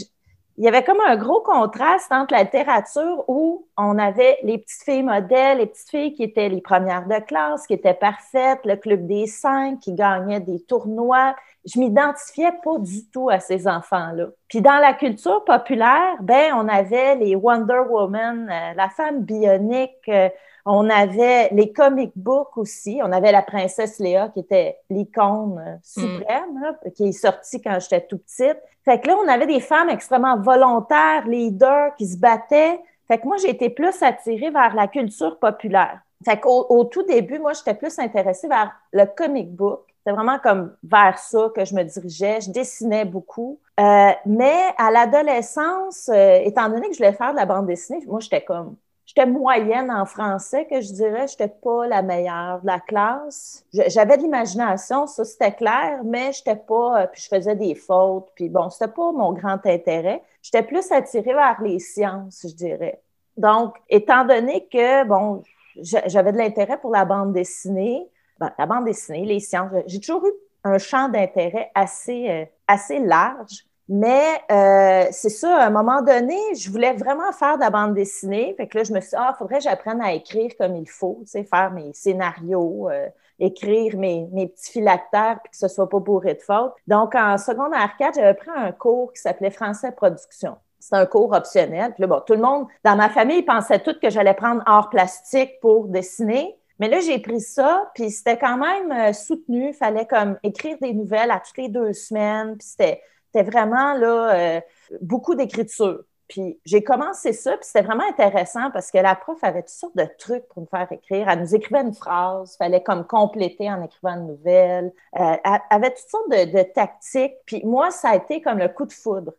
[0.58, 4.82] il y avait comme un gros contraste entre la littérature où on avait les petites
[4.82, 8.76] filles modèles, les petites filles qui étaient les premières de classe, qui étaient parfaites, le
[8.76, 11.34] club des cinq, qui gagnaient des tournois.
[11.64, 14.26] Je m'identifiais pas du tout à ces enfants-là.
[14.48, 19.90] Puis dans la culture populaire, ben on avait les Wonder Woman, euh, la femme bionique,
[20.08, 20.28] euh,
[20.64, 23.00] on avait les comic books aussi.
[23.02, 28.02] On avait la princesse Léa qui était l'icône euh, suprême, qui est sortie quand j'étais
[28.02, 28.58] tout petite.
[28.84, 32.80] Fait que là, on avait des femmes extrêmement volontaires, leaders, qui se battaient.
[33.08, 36.00] Fait que moi, j'ai été plus attirée vers la culture populaire.
[36.24, 39.82] Fait qu'au au tout début, moi, j'étais plus intéressée vers le comic book.
[39.98, 42.40] C'était vraiment comme vers ça que je me dirigeais.
[42.40, 43.60] Je dessinais beaucoup.
[43.78, 48.04] Euh, mais à l'adolescence, euh, étant donné que je voulais faire de la bande dessinée,
[48.06, 48.76] moi, j'étais comme
[49.14, 53.62] J'étais moyenne en français, que je dirais, j'étais pas la meilleure de la classe.
[53.70, 58.30] J'avais de l'imagination, ça c'était clair, mais j'étais pas, euh, puis je faisais des fautes,
[58.34, 60.22] puis bon, c'était pas mon grand intérêt.
[60.40, 63.02] J'étais plus attirée vers les sciences, je dirais.
[63.36, 65.42] Donc, étant donné que, bon,
[65.76, 70.24] j'avais de l'intérêt pour la bande dessinée, ben, la bande dessinée, les sciences, j'ai toujours
[70.24, 70.32] eu
[70.64, 73.66] un champ d'intérêt assez, euh, assez large.
[73.88, 77.94] Mais euh, c'est ça, à un moment donné, je voulais vraiment faire de la bande
[77.94, 78.54] dessinée.
[78.56, 80.76] Fait que là, je me suis dit, ah, il faudrait que j'apprenne à écrire comme
[80.76, 85.56] il faut, tu sais, faire mes scénarios, euh, écrire mes, mes petits phylactères, puis que
[85.56, 86.74] ce soit pas bourré de fautes.
[86.86, 90.56] Donc, en secondaire 4, j'avais pris un cours qui s'appelait Français Production.
[90.78, 91.92] C'est un cours optionnel.
[91.92, 94.90] Puis là, bon, tout le monde dans ma famille pensait tout que j'allais prendre art
[94.90, 96.56] plastique pour dessiner.
[96.78, 99.68] Mais là, j'ai pris ça, puis c'était quand même euh, soutenu.
[99.68, 102.56] Il fallait comme écrire des nouvelles à toutes les deux semaines.
[102.56, 103.00] Puis c'était
[103.32, 104.60] c'était vraiment là, euh,
[105.00, 106.04] beaucoup d'écriture.
[106.28, 109.96] Puis j'ai commencé ça, puis c'était vraiment intéressant parce que la prof avait toutes sortes
[109.96, 111.28] de trucs pour me faire écrire.
[111.28, 114.92] Elle nous écrivait une phrase, fallait comme compléter en écrivant une nouvelle.
[115.18, 117.34] Euh, elle avait toutes sortes de, tactiques.
[117.44, 119.32] Puis moi, ça a été comme le coup de foudre.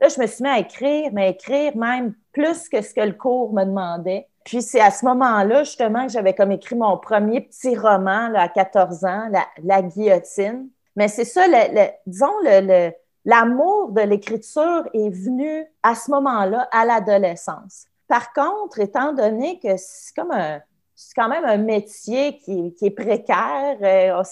[0.00, 3.12] Là, je me suis mis à écrire, mais écrire même plus que ce que le
[3.12, 4.26] cours me demandait.
[4.44, 8.42] Puis c'est à ce moment-là, justement, que j'avais comme écrit mon premier petit roman là,
[8.42, 9.30] à 14 ans,
[9.62, 10.68] La, guillotine.
[10.96, 12.90] Mais c'est ça, le, disons, le,
[13.24, 17.86] L'amour de l'écriture est venu à ce moment-là, à l'adolescence.
[18.08, 20.60] Par contre, étant donné que c'est comme un,
[20.96, 24.22] c'est quand même un métier qui, est précaire, euh,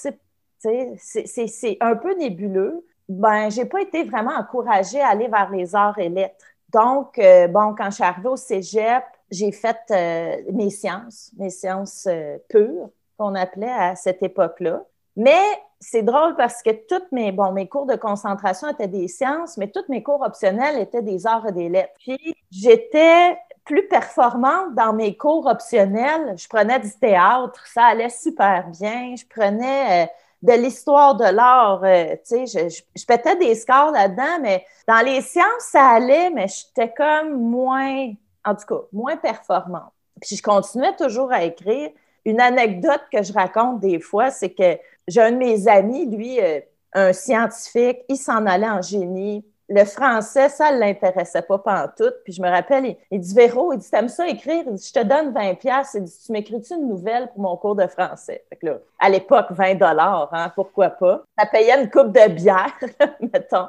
[0.98, 5.98] c'est un peu nébuleux, ben, j'ai pas été vraiment encouragée à aller vers les arts
[5.98, 6.44] et lettres.
[6.70, 11.51] Donc, euh, bon, quand je suis arrivée au cégep, j'ai fait euh, mes sciences, mes
[11.51, 12.07] sciences
[12.48, 14.83] pures, qu'on appelait à cette époque-là.
[15.16, 15.42] Mais
[15.81, 19.69] c'est drôle parce que toutes mes, bon, mes cours de concentration étaient des sciences, mais
[19.69, 21.95] toutes mes cours optionnels étaient des arts et des lettres.
[21.99, 26.35] Puis j'étais plus performante dans mes cours optionnels.
[26.37, 29.14] Je prenais du théâtre, ça allait super bien.
[29.14, 30.07] Je prenais euh,
[30.43, 35.05] de l'histoire de l'art, euh, tu sais, je, je, pétais des scores là-dedans, mais dans
[35.05, 38.12] les sciences, ça allait, mais j'étais comme moins,
[38.45, 39.93] en tout cas, moins performante.
[40.21, 41.91] Puis je continuais toujours à écrire.
[42.25, 46.40] Une anecdote que je raconte des fois, c'est que j'ai un de mes amis, lui,
[46.40, 46.61] euh,
[46.92, 49.44] un scientifique, il s'en allait en génie.
[49.71, 51.59] Le français, ça ne l'intéressait pas
[51.97, 52.11] tout.
[52.25, 54.64] Puis je me rappelle, il, dit Véro, il dit T'aimes ça écrire?
[54.64, 55.90] Je te donne 20$.
[55.94, 58.44] Il dit Tu m'écris-tu une nouvelle pour mon cours de français?
[58.62, 61.23] Là, À l'époque, 20 hein, pourquoi pas?
[61.38, 62.75] Ça payait une coupe de bière,
[63.21, 63.68] mettons.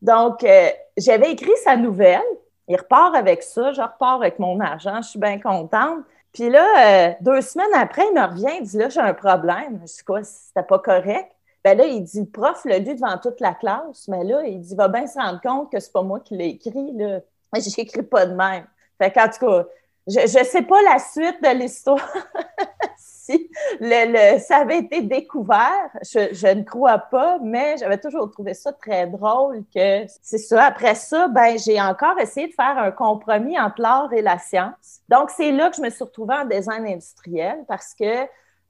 [0.00, 2.22] Donc, euh, j'avais écrit sa nouvelle.
[2.66, 3.72] Il repart avec ça.
[3.72, 5.02] Je repars avec mon argent.
[5.02, 6.04] Je suis bien contente.
[6.34, 9.80] Puis là, euh, deux semaines après, il me revient, il dit là, j'ai un problème.
[9.82, 11.30] Je dis quoi, c'était pas correct?
[11.64, 14.60] Ben là, il dit, le prof l'a lu devant toute la classe, mais là, il
[14.60, 17.20] dit, va bien se rendre compte que c'est pas moi qui l'ai écrit, là.
[17.56, 18.66] J'écris pas de même.
[18.98, 19.64] Fait qu'en tout cas,
[20.08, 22.12] je ne sais pas la suite de l'histoire.
[23.24, 28.72] si le, ça avait été découvert, je, ne crois pas, mais j'avais toujours trouvé ça
[28.72, 30.64] très drôle que c'est ça.
[30.64, 35.00] Après ça, ben, j'ai encore essayé de faire un compromis entre l'art et la science.
[35.08, 38.24] Donc, c'est là que je me suis retrouvée en design industriel parce que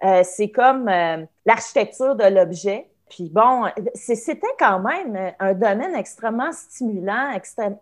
[0.04, 2.88] euh, c'est comme euh, l'architecture de l'objet.
[3.10, 7.30] Puis bon, c'était quand même un domaine extrêmement stimulant,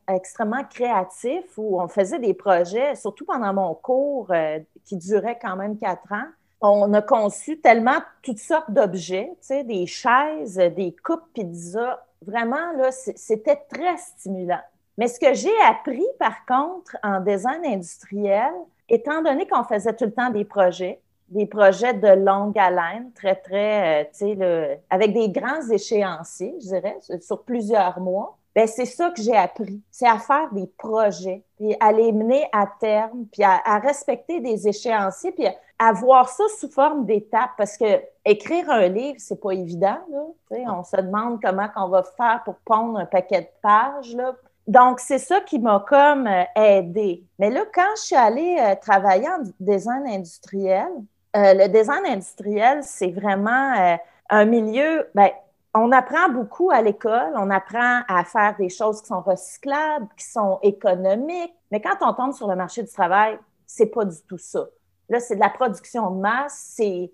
[0.08, 5.56] extrêmement créatif, où on faisait des projets, surtout pendant mon cours euh, qui durait quand
[5.56, 6.26] même quatre ans.
[6.64, 12.06] On a conçu tellement toutes sortes d'objets, des chaises, des coupes pizza.
[12.24, 14.60] Vraiment, là, c'était très stimulant.
[14.96, 18.52] Mais ce que j'ai appris, par contre, en design industriel,
[18.88, 23.34] étant donné qu'on faisait tout le temps des projets, des projets de longue haleine, très,
[23.34, 28.38] très, euh, tu sais, avec des grands échéanciers, je dirais, sur plusieurs mois.
[28.54, 29.80] Ben, c'est ça que j'ai appris.
[29.90, 34.68] C'est à faire des projets, puis à les mener à terme, puis à, respecter des
[34.68, 35.46] échéanciers, puis
[35.78, 37.52] à, voir ça sous forme d'étapes.
[37.56, 39.98] Parce que écrire un livre, c'est pas évident.
[40.10, 40.20] Là.
[40.68, 44.14] On se demande comment on va faire pour pondre un paquet de pages.
[44.14, 44.34] Là.
[44.66, 47.24] Donc, c'est ça qui m'a comme euh, aidé.
[47.38, 50.88] Mais là, quand je suis allée euh, travailler en design industriel,
[51.36, 55.30] euh, le design industriel, c'est vraiment un milieu, ben,
[55.74, 60.26] on apprend beaucoup à l'école, on apprend à faire des choses qui sont recyclables, qui
[60.26, 64.38] sont économiques, mais quand on tombe sur le marché du travail, c'est pas du tout
[64.38, 64.66] ça.
[65.08, 67.10] Là, c'est de la production de masse, c'est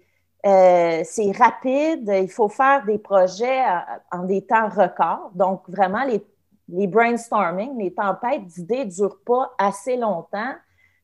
[0.47, 1.03] euh,
[1.39, 3.63] rapide, il faut faire des projets
[4.11, 5.31] en des temps records.
[5.35, 10.55] Donc, vraiment, les, brainstorming, les tempêtes d'idées durent pas assez longtemps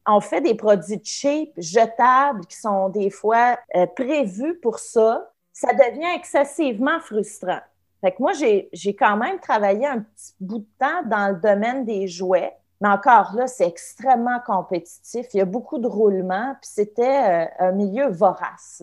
[0.06, 5.72] on fait des produits cheap, jetables, qui sont des fois euh, prévus pour ça, ça
[5.72, 7.60] devient excessivement frustrant.
[8.02, 11.86] Fait que moi, j'ai quand même travaillé un petit bout de temps dans le domaine
[11.86, 15.26] des jouets, mais encore là, c'est extrêmement compétitif.
[15.32, 18.82] Il y a beaucoup de roulements, puis c'était euh, un milieu vorace.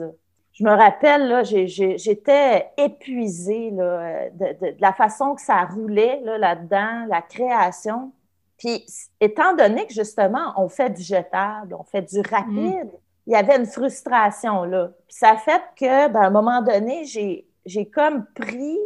[0.53, 8.11] Je me rappelle, j'étais épuisée là, de, la façon que ça roulait là-dedans, la création.
[8.57, 8.85] Puis,
[9.19, 12.97] étant donné que justement, on fait du jetable, on fait du rapide, mm.
[13.27, 14.89] Il y avait une frustration là.
[15.07, 18.77] Puis, ça a fait que, ben, un moment donné, j'ai comme pris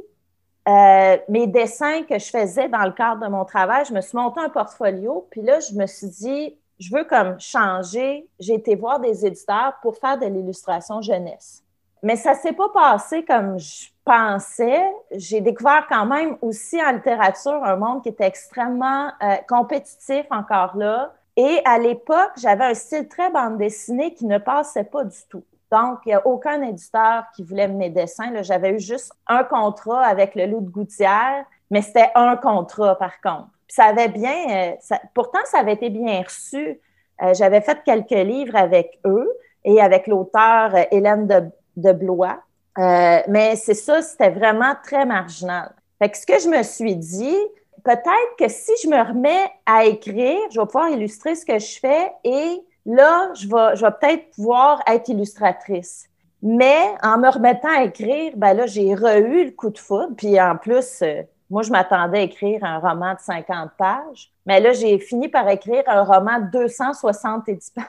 [0.67, 4.17] euh, mes dessins que je faisais dans le cadre de mon travail, je me suis
[4.17, 8.27] monté un portfolio, puis là, je me suis dit, je veux comme changer.
[8.39, 11.63] J'ai été voir des éditeurs pour faire de l'illustration jeunesse.
[12.03, 14.83] Mais ça ne s'est pas passé comme je pensais.
[15.11, 20.75] J'ai découvert quand même aussi en littérature un monde qui était extrêmement euh, compétitif encore
[20.77, 21.13] là.
[21.37, 25.43] Et à l'époque, j'avais un style très bande dessinée qui ne passait pas du tout.
[25.71, 28.31] Donc, il n'y a aucun éditeur qui voulait mes dessins.
[28.43, 33.19] J'avais eu juste un contrat avec le Loup de Gouttière, mais c'était un contrat par
[33.21, 33.49] contre.
[33.67, 36.79] Puis ça avait bien, euh, pourtant, ça avait été bien reçu.
[37.21, 39.29] Euh, j'avais fait quelques livres avec eux
[39.63, 41.27] et avec l'auteur Hélène
[41.75, 42.39] de, Blois.
[42.77, 45.73] Euh, mais c'est ça, c'était vraiment très marginal.
[45.99, 47.37] Fait que ce que je me suis dit,
[47.85, 51.79] peut-être que si je me remets à écrire, je vais pouvoir illustrer ce que je
[51.79, 56.07] fais et là, je vais, peut-être pouvoir être illustratrice.
[56.41, 60.15] Mais en me remettant à écrire, ben là, j'ai re-eu le coup de foudre.
[60.17, 64.31] Puis en plus, euh, moi, je m'attendais à écrire un roman de 50 pages.
[64.45, 67.85] Mais là, j'ai fini par écrire un roman de 270 pages,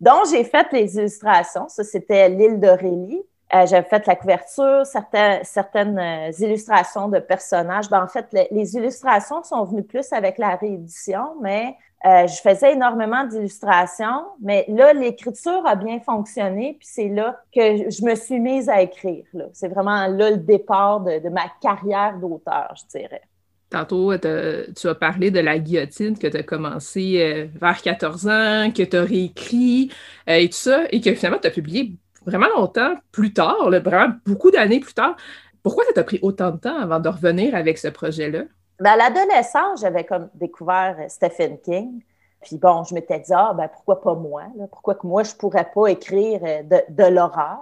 [0.00, 1.68] dont j'ai fait les illustrations.
[1.68, 3.22] Ça, c'était L'île d'Aurélie.
[3.54, 7.90] Euh, j'avais fait la couverture, certaines, euh, illustrations de personnages.
[7.90, 11.76] Ben, en fait, les, illustrations sont venues plus avec la réédition, mais
[12.06, 14.24] euh, je faisais énormément d'illustrations.
[14.40, 18.80] Mais là, l'écriture a bien fonctionné, puis c'est là que je me suis mise à
[18.80, 19.24] écrire.
[19.52, 23.22] C'est vraiment là le départ de, de ma carrière d'auteur, je dirais.
[23.68, 28.82] Tantôt, tu as parlé de la guillotine que tu as commencé vers 14 ans, que
[28.82, 29.90] tu as réécrit
[30.26, 31.96] et tout ça, et que finalement, tu as publié
[32.26, 35.16] vraiment longtemps plus tard, vraiment beaucoup d'années plus tard.
[35.62, 38.42] Pourquoi ça t'a pris autant de temps avant de revenir avec ce projet-là?
[38.80, 42.02] Ben, à l'adolescence, j'avais comme découvert euh, Stephen King.
[42.40, 44.42] Puis bon, je m'étais dit, ah, ben, pourquoi pas moi?
[44.70, 47.60] Pourquoi que moi, je pourrais pas écrire euh, de, l'horreur?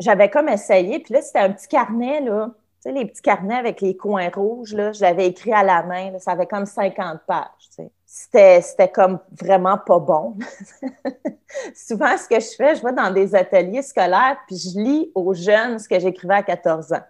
[0.00, 2.50] J'avais comme essayé, puis là, c'était un petit carnet, là.
[2.82, 6.18] Tu sais, les petits carnets avec les coins rouges, là, je écrit à la main.
[6.18, 7.46] ça avait comme 50 pages.
[7.58, 7.90] Tu sais.
[8.14, 10.36] C'était, comme vraiment pas bon.
[11.74, 15.32] Souvent, ce que je fais, je vais dans des ateliers scolaires, puis je lis aux
[15.32, 17.00] jeunes ce que j'écrivais à 14 ans.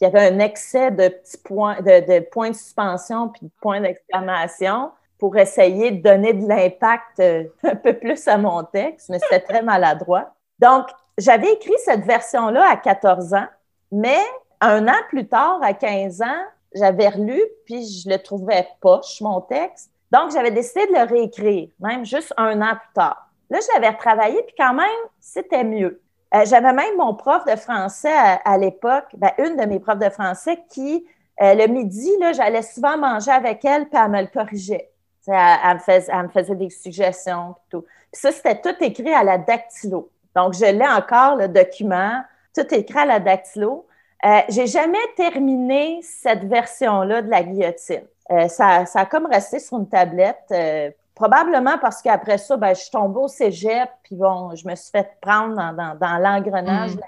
[0.00, 3.50] Il y avait un excès de petits points, de, de points de suspension puis de
[3.60, 9.10] points d'exclamation pour essayer de donner de l'impact euh, un peu plus à mon texte,
[9.10, 10.32] mais c'était très maladroit.
[10.58, 10.86] Donc,
[11.18, 13.48] j'avais écrit cette version-là à 14 ans,
[13.92, 14.20] mais
[14.62, 16.44] un an plus tard, à 15 ans,
[16.74, 19.90] j'avais relu, puis je le trouvais poche, mon texte.
[20.10, 23.28] Donc, j'avais décidé de le réécrire, même juste un an plus tard.
[23.50, 24.86] Là, je l'avais retravaillé, puis quand même,
[25.20, 26.00] c'était mieux.
[26.34, 30.10] Euh, j'avais même mon prof de français à, l'époque, ben, une de mes profs de
[30.10, 31.06] français qui,
[31.40, 34.90] euh, le midi, j'allais souvent manger avec elle, puis elle me le corrigeait.
[35.28, 37.84] Elle, me faisait, des suggestions, puis tout.
[38.12, 40.10] Puis ça, c'était tout écrit à la dactylo.
[40.34, 42.22] Donc, je l'ai encore, le document,
[42.54, 43.86] tout écrit à la dactylo.
[44.24, 48.04] Euh, j'ai jamais terminé cette version-là de la guillotine.
[48.30, 52.80] Euh, ça, a comme resté sur une tablette, euh, probablement parce qu'après ça, ben, je
[52.80, 56.96] suis tombée au cégep, puis bon, je me suis fait prendre dans, l'engrenage.
[56.96, 57.00] Mm.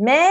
[0.00, 0.26] Mais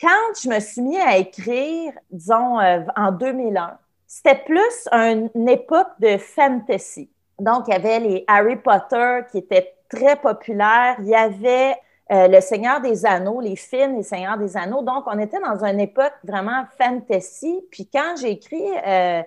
[0.00, 2.58] quand je me suis mis à écrire, disons,
[2.96, 7.08] en 2001, c'était plus une époque de fantasy.
[7.38, 10.96] Donc, il y avait les Harry Potter qui étaient très populaires.
[10.98, 11.76] Il y avait
[12.12, 14.82] euh, le Seigneur des Anneaux, les films Les Seigneurs des Anneaux.
[14.82, 17.64] Donc, on était dans une époque vraiment fantasy.
[17.70, 19.22] Puis quand j'ai écrit euh,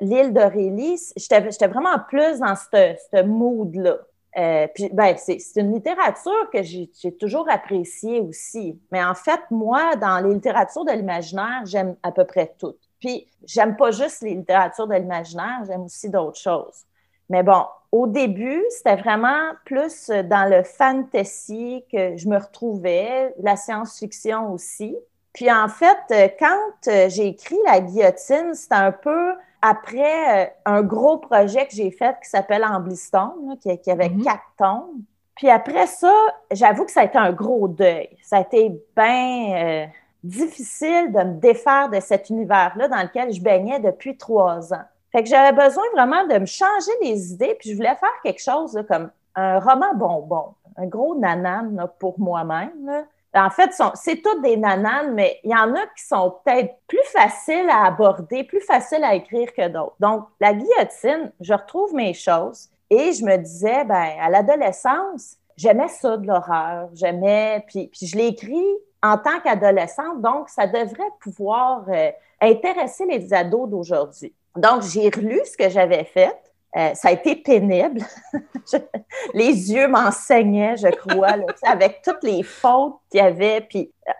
[0.00, 3.98] L'île d'Aurélie, j'étais vraiment plus dans ce mood-là.
[4.36, 8.78] Euh, puis, ben, c'est une littérature que j'ai toujours appréciée aussi.
[8.92, 12.78] Mais en fait, moi, dans les littératures de l'imaginaire, j'aime à peu près toutes.
[13.00, 16.84] Puis, j'aime pas juste les littératures de l'imaginaire, j'aime aussi d'autres choses.
[17.28, 23.56] Mais bon, au début, c'était vraiment plus dans le fantasy que je me retrouvais, la
[23.56, 24.96] science-fiction aussi.
[25.32, 29.32] Puis en fait, quand j'ai écrit La guillotine, c'était un peu
[29.62, 34.24] après euh, un gros projet que j'ai fait qui s'appelle Ambliston, qui, qui, avait mm-hmm.
[34.24, 35.02] quatre tomes.
[35.34, 36.12] Puis après ça,
[36.50, 38.08] j'avoue que ça a été un gros deuil.
[38.22, 39.86] Ça a été bien euh,
[40.24, 44.84] difficile de me défaire de cet univers-là dans lequel je baignais depuis trois ans.
[45.12, 48.42] Fait que j'avais besoin vraiment de me changer les idées, puis je voulais faire quelque
[48.42, 53.06] chose comme un roman bonbon, un gros nanan pour moi-même.
[53.34, 57.04] En fait, c'est toutes des nananes, mais il y en a qui sont peut-être plus
[57.12, 59.96] faciles à aborder, plus faciles à écrire que d'autres.
[60.00, 65.88] Donc, la guillotine, je retrouve mes choses et je me disais, ben, à l'adolescence, j'aimais
[65.88, 68.66] ça de l'horreur, j'aimais, puis, puis je l'ai écrit
[69.02, 74.34] en tant qu'adolescente, donc ça devrait pouvoir euh, intéresser les ados d'aujourd'hui.
[74.56, 76.36] Donc, j'ai relu ce que j'avais fait.
[76.76, 78.02] Euh, ça a été pénible.
[79.34, 83.66] les yeux m'enseignaient, je crois, avec toutes les fautes qu'il y avait.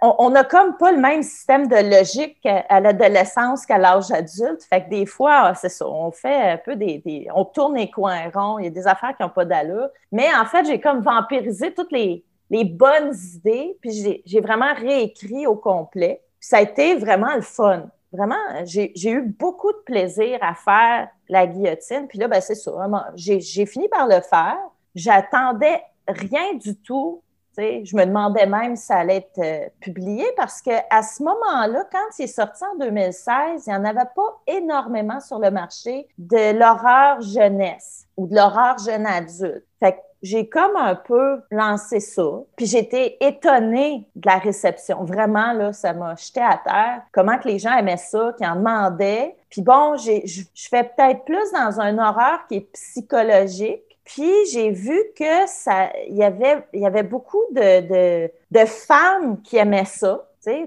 [0.01, 4.63] On n'a comme pas le même système de logique à, l'adolescence qu'à l'âge adulte.
[4.65, 8.31] Fait que des fois, c'est ça, on fait un peu des, On tourne les coins
[8.35, 9.89] ronds, il y a des affaires qui n'ont pas d'allure.
[10.11, 15.47] Mais en fait, j'ai comme vampirisé toutes les, les bonnes idées, puis j'ai vraiment réécrit
[15.47, 16.23] au complet.
[16.41, 21.47] Ça a été vraiment le fun vraiment, j'ai eu beaucoup de plaisir à faire la
[21.47, 22.07] guillotine.
[22.09, 22.73] Puis là, ben, c'est ça.
[23.15, 24.59] J'ai fini par le faire.
[24.95, 27.23] J'attendais rien du tout.
[27.59, 32.17] Je me demandais même si ça allait être euh, publié parce qu'à ce moment-là, quand
[32.17, 36.57] il est sorti en 2016, il n'y en avait pas énormément sur le marché de
[36.57, 39.67] l'horreur jeunesse ou de l'horreur jeune adulte.
[39.81, 42.29] Fait que j'ai comme un peu lancé ça.
[42.57, 45.05] Puis j'étais étonnée de la réception.
[45.05, 47.03] Vraiment, là, ça m'a jeté à terre.
[47.13, 49.37] Comment que les gens aimaient ça, qui en demandaient.
[49.51, 53.83] Puis bon, je fais peut-être plus dans un horreur qui est psychologique.
[54.05, 59.43] Puis j'ai vu que ça, il y avait, il y avait beaucoup de, de, femmes
[59.43, 60.25] qui aimaient ça.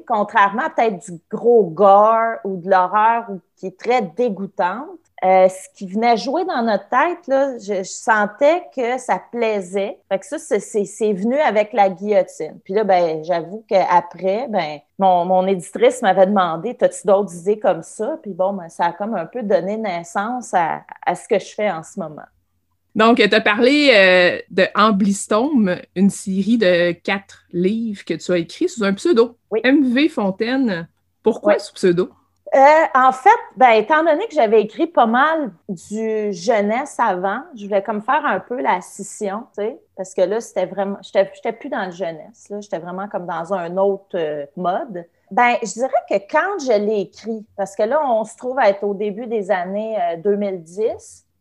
[0.08, 3.26] Contrairement à peut-être du gros gore ou de l'horreur
[3.56, 5.00] qui est très dégoûtante.
[5.24, 10.00] Euh, ce qui venait jouer dans notre tête, là, je, sentais que ça plaisait.
[10.10, 12.60] Fait que ça, c'est venu avec la guillotine.
[12.64, 17.84] Puis là, ben, j'avoue qu'après, ben, mon, mon éditrice m'avait demandé T'as-tu d'autres idées comme
[17.84, 18.18] ça?
[18.24, 21.54] Puis bon, ben, ça a comme un peu donné naissance à, à ce que je
[21.54, 22.24] fais en ce moment.
[22.96, 28.38] Donc, tu as parlé euh, de Amblistome, une série de quatre livres que tu as
[28.38, 29.38] écrits sous un pseudo.
[29.64, 30.90] MV Fontaine.
[31.24, 32.10] Pourquoi ce pseudo?
[32.54, 32.60] Euh,
[32.96, 37.82] en fait, ben, étant donné que j'avais écrit pas mal du jeunesse avant, je voulais
[37.82, 41.70] comme faire un peu la scission, tu sais, parce que là, c'était vraiment, j'étais plus
[41.70, 45.06] dans le jeunesse, là, j'étais vraiment comme dans un autre euh, mode.
[45.32, 48.68] Ben, je dirais que quand je l'ai écrit, parce que là, on se trouve à
[48.68, 50.92] être au début des années 2010, euh,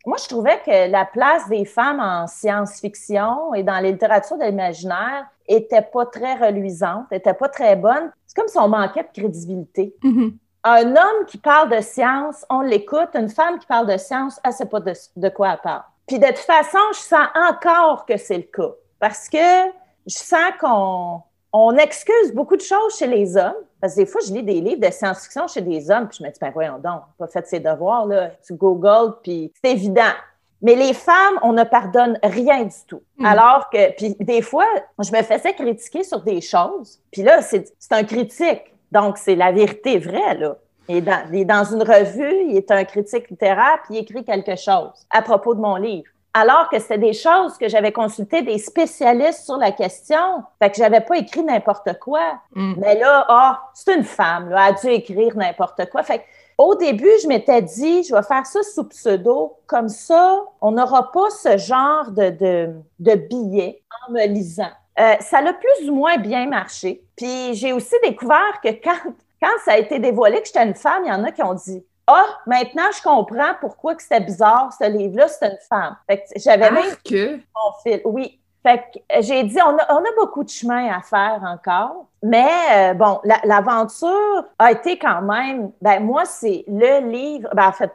[0.06, 4.44] moi, je trouvais que la place des femmes en science-fiction et dans les littératures de
[4.44, 8.12] l'imaginaire était pas très reluisante, était pas très bonne.
[8.26, 9.94] c'est comme si on manquait de crédibilité.
[10.04, 10.38] Mhm.
[10.64, 13.10] Un homme qui parle de science, on l'écoute.
[13.14, 15.82] Une femme qui parle de science, elle ne sait pas de, de quoi elle parle.
[16.06, 18.72] Puis de toute façon, je sens encore que c'est le cas.
[18.98, 19.38] Parce que
[20.06, 23.54] je sens qu'on on excuse beaucoup de choses chez les hommes.
[23.80, 26.24] Parce que des fois, je lis des livres de science-fiction chez des hommes, puis je
[26.24, 28.30] me dis, ben voyons donc, pas fait ses devoirs, là.
[28.46, 30.12] Tu Google, puis c'est évident.
[30.62, 33.02] Mais les femmes, on ne pardonne rien du tout.
[33.16, 33.24] Mm.
[33.24, 34.66] Alors que, puis des fois,
[34.98, 38.74] je me faisais critiquer sur des choses, puis là, c'est c'est un critique.
[38.92, 40.56] Donc, c'est la vérité vraie, là.
[40.88, 43.98] Il est, dans, il est dans une revue, il est un critique littéraire, puis il
[43.98, 46.08] écrit quelque chose à propos de mon livre.
[46.34, 50.42] Alors que c'était des choses que j'avais consulté des spécialistes sur la question.
[50.60, 52.40] Fait que j'avais pas écrit n'importe quoi.
[52.54, 52.74] Mm.
[52.78, 56.02] Mais là, ah, c'est une femme, là, elle a dû écrire n'importe quoi.
[56.02, 56.24] Fait que,
[56.58, 59.56] au début, je m'étais dit, je vais faire ça sous pseudo.
[59.66, 64.70] Comme ça, on n'aura pas ce genre de, de, de billets en me lisant.
[64.98, 67.02] Euh, ça l'a plus ou moins bien marché.
[67.20, 68.96] Puis j'ai aussi découvert que quand,
[69.42, 71.54] quand ça a été dévoilé que j'étais une femme, il y en a qui ont
[71.54, 75.96] dit Ah, maintenant je comprends pourquoi que c'était bizarre, ce livre-là, c'est une femme.
[76.08, 77.36] Fait que j'avais même que...
[77.36, 78.00] mon fil.
[78.04, 78.36] Oui.
[78.62, 82.06] Fait que euh, j'ai dit, on a, on a beaucoup de chemin à faire encore.
[82.22, 87.68] Mais euh, bon, la- l'aventure a été quand même, ben moi, c'est le livre, ben
[87.68, 87.90] en fait,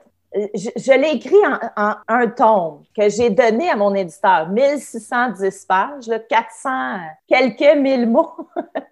[0.53, 1.35] je, l'ai écrit
[1.77, 7.77] en, un tome que j'ai donné à mon éditeur, 1610 pages, là, 400, euh, quelques
[7.77, 8.31] mille mots,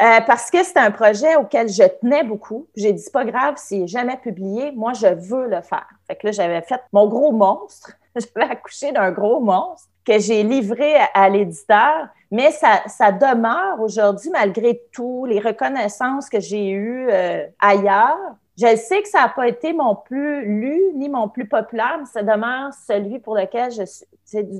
[0.00, 2.66] Euh, parce que c'est un projet auquel je tenais beaucoup.
[2.74, 5.86] J'ai dit, pas grave, s'il n'est jamais publié, moi, je veux le faire.
[6.06, 7.92] Fait que là, j'avais fait mon gros monstre.
[8.16, 13.80] J'avais accouché d'un gros monstre que j'ai livré à, à l'éditeur, mais ça, ça demeure
[13.80, 18.18] aujourd'hui, malgré tout, les reconnaissances que j'ai eues euh, ailleurs.
[18.58, 22.04] Je sais que ça n'a pas été mon plus lu ni mon plus populaire, mais
[22.04, 24.06] ça demeure celui pour lequel je suis,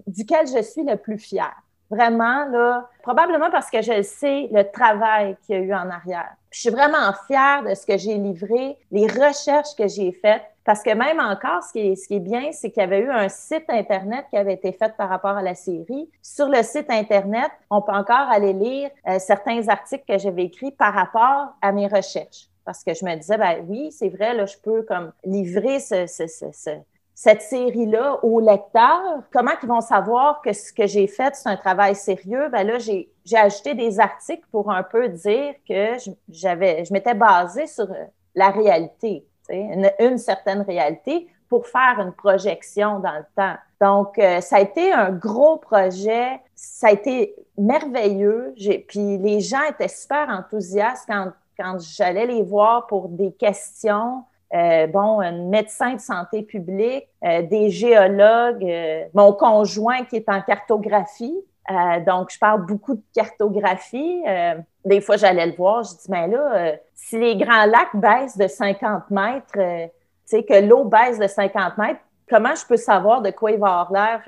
[0.07, 1.55] duquel je suis le plus fière.
[1.91, 6.33] Vraiment, là, probablement parce que je sais le travail qu'il y a eu en arrière.
[6.51, 10.83] Je suis vraiment fière de ce que j'ai livré, les recherches que j'ai faites, parce
[10.83, 13.11] que même encore, ce qui est, ce qui est bien, c'est qu'il y avait eu
[13.11, 16.09] un site Internet qui avait été fait par rapport à la série.
[16.23, 20.71] Sur le site Internet, on peut encore aller lire euh, certains articles que j'avais écrits
[20.71, 22.49] par rapport à mes recherches.
[22.65, 26.07] Parce que je me disais, ben oui, c'est vrai, là, je peux comme livrer ce,
[26.07, 26.81] ce, ce, ce-
[27.15, 29.23] cette série-là aux lecteurs.
[29.33, 32.49] Comment ils vont savoir que ce que j'ai fait, c'est un travail sérieux?
[32.51, 35.97] Ben là, j'ai, ajouté des articles pour un peu dire que
[36.29, 38.05] j'avais, je m'étais basée sur euh,
[38.35, 43.57] la réalité, une, certaine réalité pour faire une projection dans le temps.
[43.81, 46.41] Donc, euh, ça a été un gros projet.
[46.55, 48.55] Ça a été merveilleux.
[48.89, 54.25] Puis les gens étaient super enthousiastes quand, quand j'allais les voir pour des questions.
[54.55, 60.29] Euh, bon, un médecin de santé publique, euh, des géologues, euh, mon conjoint qui est
[60.29, 61.35] en cartographie.
[61.71, 64.23] Euh, donc, je parle beaucoup de cartographie.
[64.29, 67.95] Euh, des fois, j'allais le voir, je dis, mais là, euh, si les grands lacs
[67.95, 69.91] baissent de 50 mètres, tu
[70.27, 73.81] sais, que l'eau baisse de 50 mètres, comment je peux savoir de quoi il va
[73.81, 74.23] avoir l'air?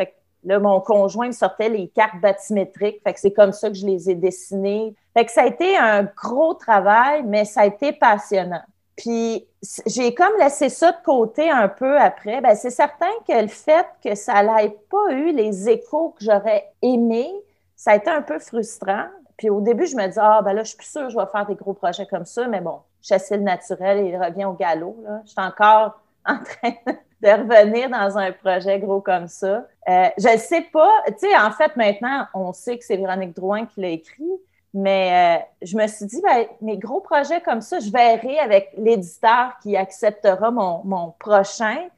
[0.44, 3.02] Là, mon conjoint me sortait les cartes bathymétriques.
[3.02, 4.94] Fait que c'est comme ça que je les ai dessinées.
[5.14, 8.62] Fait que ça a été un gros travail, mais ça a été passionnant.
[8.96, 9.46] Puis
[9.86, 12.40] j'ai comme laissé ça de côté un peu après.
[12.40, 16.72] Ben, c'est certain que le fait que ça n'ait pas eu les échos que j'aurais
[16.82, 17.28] aimé,
[17.76, 19.06] ça a été un peu frustrant.
[19.36, 21.26] Puis au début, je me dis, ah, ben là, je suis plus sûre je vais
[21.26, 24.96] faire des gros projets comme ça, mais bon, chasser le naturel il revient au galop.
[25.04, 25.22] Là.
[25.24, 26.74] Je suis encore en train
[27.24, 29.66] de revenir dans un projet gros comme ça.
[29.88, 33.34] Euh, je ne sais pas, tu sais, en fait, maintenant, on sait que c'est Véronique
[33.34, 34.30] Drouin qui l'a écrit,
[34.74, 38.72] mais euh, je me suis dit, ben, mes gros projets comme ça, je verrai avec
[38.76, 41.88] l'éditeur qui acceptera mon, mon prochain.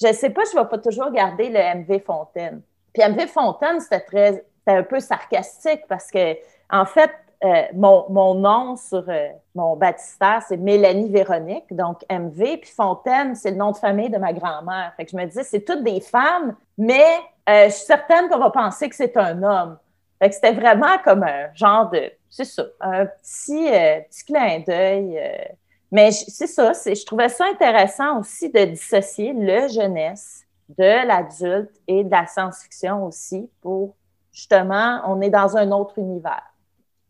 [0.00, 2.62] Je ne sais pas, je ne vais pas toujours garder le MV Fontaine.
[2.94, 6.36] Puis MV Fontaine, c'était très, c'était un peu sarcastique parce que,
[6.70, 7.10] en fait,
[7.42, 13.34] euh, mon, mon nom sur euh, mon baptistère, c'est Mélanie Véronique, donc MV, puis Fontaine,
[13.34, 14.92] c'est le nom de famille de ma grand-mère.
[14.96, 17.06] Fait que je me disais, c'est toutes des femmes, mais
[17.48, 19.78] euh, je suis certaine qu'on va penser que c'est un homme.
[20.18, 24.58] Fait que c'était vraiment comme un genre de, c'est ça, un petit, euh, petit clin
[24.66, 25.18] d'œil.
[25.18, 25.44] euh.
[25.90, 32.04] mais c'est ça, je trouvais ça intéressant aussi de dissocier le jeunesse de l'adulte et
[32.04, 33.94] de la science-fiction aussi pour,
[34.30, 36.49] justement, on est dans un autre univers.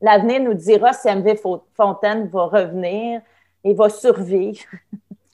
[0.00, 3.20] L'avenir nous dira si MV Fo- Fontaine va revenir
[3.64, 4.64] et va survivre.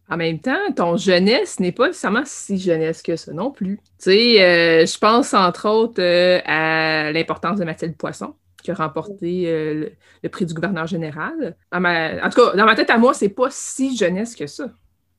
[0.08, 3.78] En même temps, ton jeunesse n'est pas nécessairement si jeunesse que ça non plus.
[3.98, 8.74] Tu sais, euh, je pense entre autres euh, à l'importance de Mathilde Poisson, qui a
[8.74, 9.92] remporté euh, le,
[10.22, 11.56] le prix du gouverneur général.
[11.72, 14.66] Ma- en tout cas, dans ma tête à moi, c'est pas si jeunesse que ça.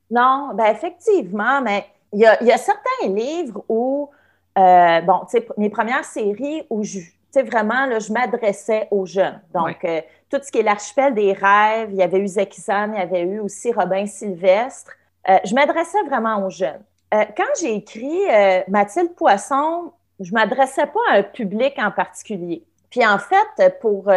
[0.10, 4.10] Non, ben effectivement, mais il y a, il y a certains livres où,
[4.56, 7.00] bon, tu sais, mes premières séries où je,
[7.40, 9.40] sais, vraiment, là, je m'adressais aux jeunes.
[9.54, 11.90] Donc, euh, tout ce qui est l'archipel des rêves.
[11.92, 14.92] Il y avait eu Zekizan, il y avait eu aussi Robin Sylvestre.
[15.30, 16.82] Euh, je m'adressais vraiment aux jeunes.
[17.14, 18.22] Euh, quand j'ai écrit
[18.68, 22.64] Mathilde Poisson, je m'adressais pas à un public en particulier.
[22.90, 24.12] Puis en fait, pour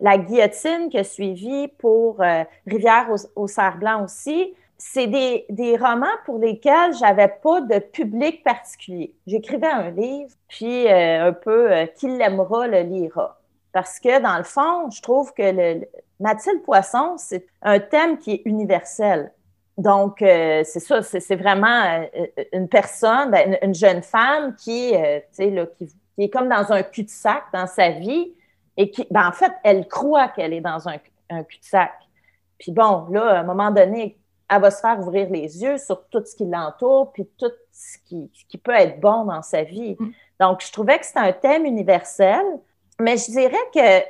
[0.00, 2.20] la guillotine qui a suivi, pour
[2.66, 7.78] Rivière au, au cerf blanc aussi, c'est des, des, romans pour lesquels j'avais pas de
[7.78, 9.14] public particulier.
[9.26, 13.40] J'écrivais un livre, puis un peu qui l'aimera le lira.
[13.72, 15.86] Parce que dans le fond, je trouve que le,
[16.20, 19.32] Mathilde Poisson, c'est un thème qui est universel.
[19.76, 25.20] Donc, euh, c'est ça, c'est vraiment euh, une personne, ben, une, jeune femme qui, euh,
[25.38, 28.32] là, qui, est comme dans un cul-de-sac dans sa vie
[28.78, 31.92] et qui, ben, en fait, elle croit qu'elle est dans un, cul-de-sac.
[32.58, 34.16] Puis bon, là, à un moment donné,
[34.48, 37.98] elle va se faire ouvrir les yeux sur tout ce qui l'entoure, puis tout ce
[38.06, 39.96] qui, qui, peut être bon dans sa vie.
[39.98, 40.10] Mm.
[40.40, 42.44] Donc, je trouvais que c'était un thème universel,
[43.00, 44.00] mais je dirais que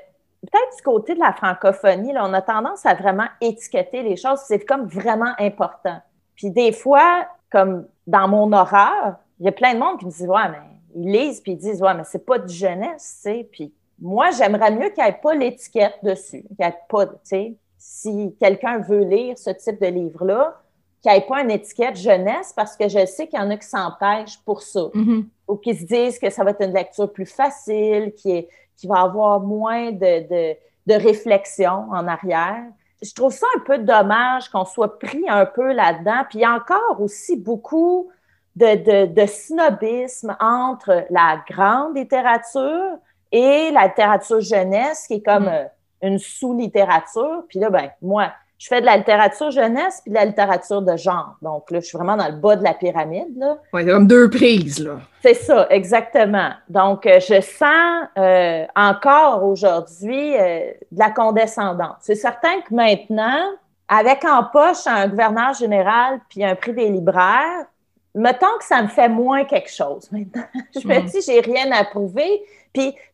[0.47, 4.41] peut-être du côté de la francophonie, là, on a tendance à vraiment étiqueter les choses.
[4.47, 5.99] C'est comme vraiment important.
[6.35, 10.11] Puis des fois, comme dans mon horreur, il y a plein de monde qui me
[10.11, 10.59] disent Ouais, mais
[10.95, 13.49] ils lisent puis ils disent Ouais, mais c'est pas de jeunesse, tu sais.
[13.51, 16.43] Puis moi, j'aimerais mieux qu'il n'y ait pas l'étiquette dessus.
[16.43, 17.55] Qu'il n'y ait pas, tu sais,
[17.89, 20.61] si quelqu'un veut lire ce type de livre-là,
[21.03, 23.57] qu'il n'y ait pas une étiquette jeunesse parce que je sais qu'il y en a
[23.57, 24.81] qui s'empêchent pour ça.
[24.93, 25.25] Mm-hmm.
[25.49, 28.87] Ou qui se disent que ça va être une lecture plus facile, qui est qui
[28.87, 30.57] va avoir moins de, de,
[30.87, 32.65] de réflexion en arrière.
[33.03, 36.25] Je trouve ça un peu dommage qu'on soit pris un peu là-dedans.
[36.29, 38.11] Puis il y a encore aussi beaucoup
[38.55, 42.99] de, de, de snobisme entre la grande littérature
[43.33, 45.49] et la littérature jeunesse, qui est comme mm.
[45.49, 45.65] euh,
[46.03, 47.45] une sous-littérature.
[47.49, 50.97] Puis là, ben, moi, je fais de la littérature jeunesse puis de la littérature de
[50.97, 51.37] genre.
[51.43, 53.37] Donc là, je suis vraiment dans le bas de la pyramide.
[53.37, 53.59] Là.
[53.73, 55.01] Oui, comme deux prises, là.
[55.23, 56.51] C'est ça, exactement.
[56.69, 61.97] Donc, euh, je sens euh, encore aujourd'hui euh, de la condescendance.
[62.01, 63.45] C'est certain que maintenant,
[63.89, 67.67] avec en poche un gouverneur général puis un prix des libraires,
[68.15, 70.45] mettons que ça me fait moins quelque chose maintenant.
[70.81, 71.05] je me mm.
[71.05, 72.43] dis, j'ai rien à prouver.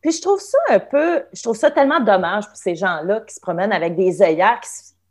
[0.01, 3.33] Puis, je trouve ça un peu, je trouve ça tellement dommage pour ces gens-là qui
[3.33, 4.59] se promènent avec des œillères,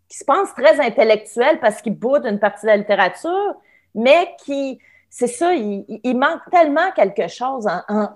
[0.08, 3.54] qui se pensent très intellectuels parce qu'ils boudent une partie de la littérature,
[3.94, 4.78] mais qui,
[5.08, 8.10] c'est ça, il, manque tellement quelque chose en,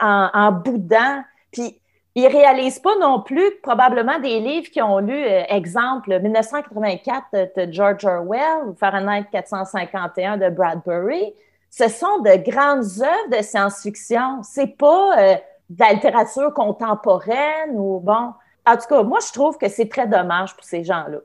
[0.00, 1.24] en, boudant.
[1.50, 1.80] Puis,
[2.14, 7.72] ils réalisent pas non plus probablement des livres qui ont lu, euh, exemple, 1984 de,
[7.72, 11.34] George Orwell ou Fahrenheit 451 de Bradbury,
[11.70, 14.42] ce sont de grandes œuvres de science-fiction.
[14.42, 15.34] C'est pas euh,
[15.70, 18.32] de la littérature contemporaine ou bon.
[18.66, 21.18] En tout cas, moi, je trouve que c'est très dommage pour ces gens-là.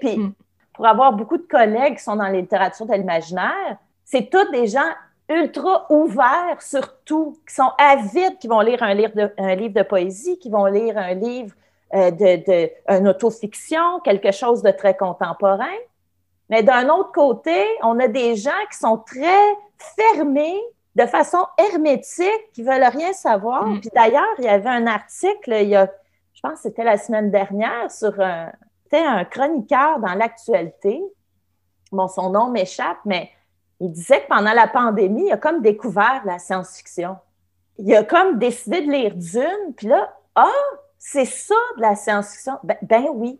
[0.00, 0.32] Puis hmm.
[0.74, 4.66] pour avoir beaucoup de collègues qui sont dans la littérature de l'imaginaire, c'est tous des
[4.66, 4.90] gens
[5.28, 9.74] ultra ouverts sur tout, qui sont avides, qui vont lire un livre de, un livre
[9.74, 11.54] de poésie, qui vont lire un livre
[11.94, 15.78] euh, de, de une autofiction, quelque chose de très contemporain.
[16.52, 19.56] Mais d'un autre côté, on a des gens qui sont très
[19.96, 20.60] fermés
[20.94, 23.66] de façon hermétique, qui veulent rien savoir.
[23.66, 23.80] Hmm.
[23.80, 25.90] Puis d'ailleurs, il y avait un article il y a
[26.34, 28.50] je pense que c'était la semaine dernière, sur un,
[28.92, 31.02] un chroniqueur dans l'actualité.
[31.90, 33.30] Bon, son nom m'échappe, mais
[33.80, 37.16] il disait que pendant la pandémie, il a comme découvert la science-fiction.
[37.78, 40.48] Il a comme décidé de lire Dune, puis là, ah,
[40.98, 42.58] c'est ça de la science-fiction.
[42.64, 43.38] Ben, ben oui.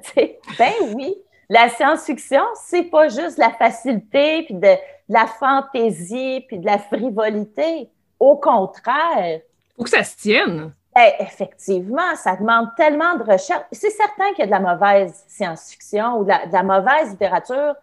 [0.57, 1.15] ben oui.
[1.49, 4.77] La science-fiction, c'est pas juste la facilité, puis de, de
[5.09, 7.89] la fantaisie, puis de la frivolité.
[8.19, 9.41] Au contraire.
[9.75, 10.73] Faut que ça se tienne.
[10.97, 13.63] Eh, effectivement, ça demande tellement de recherche.
[13.71, 17.75] C'est certain qu'il y a de la mauvaise science-fiction ou de la, mauvaise littérature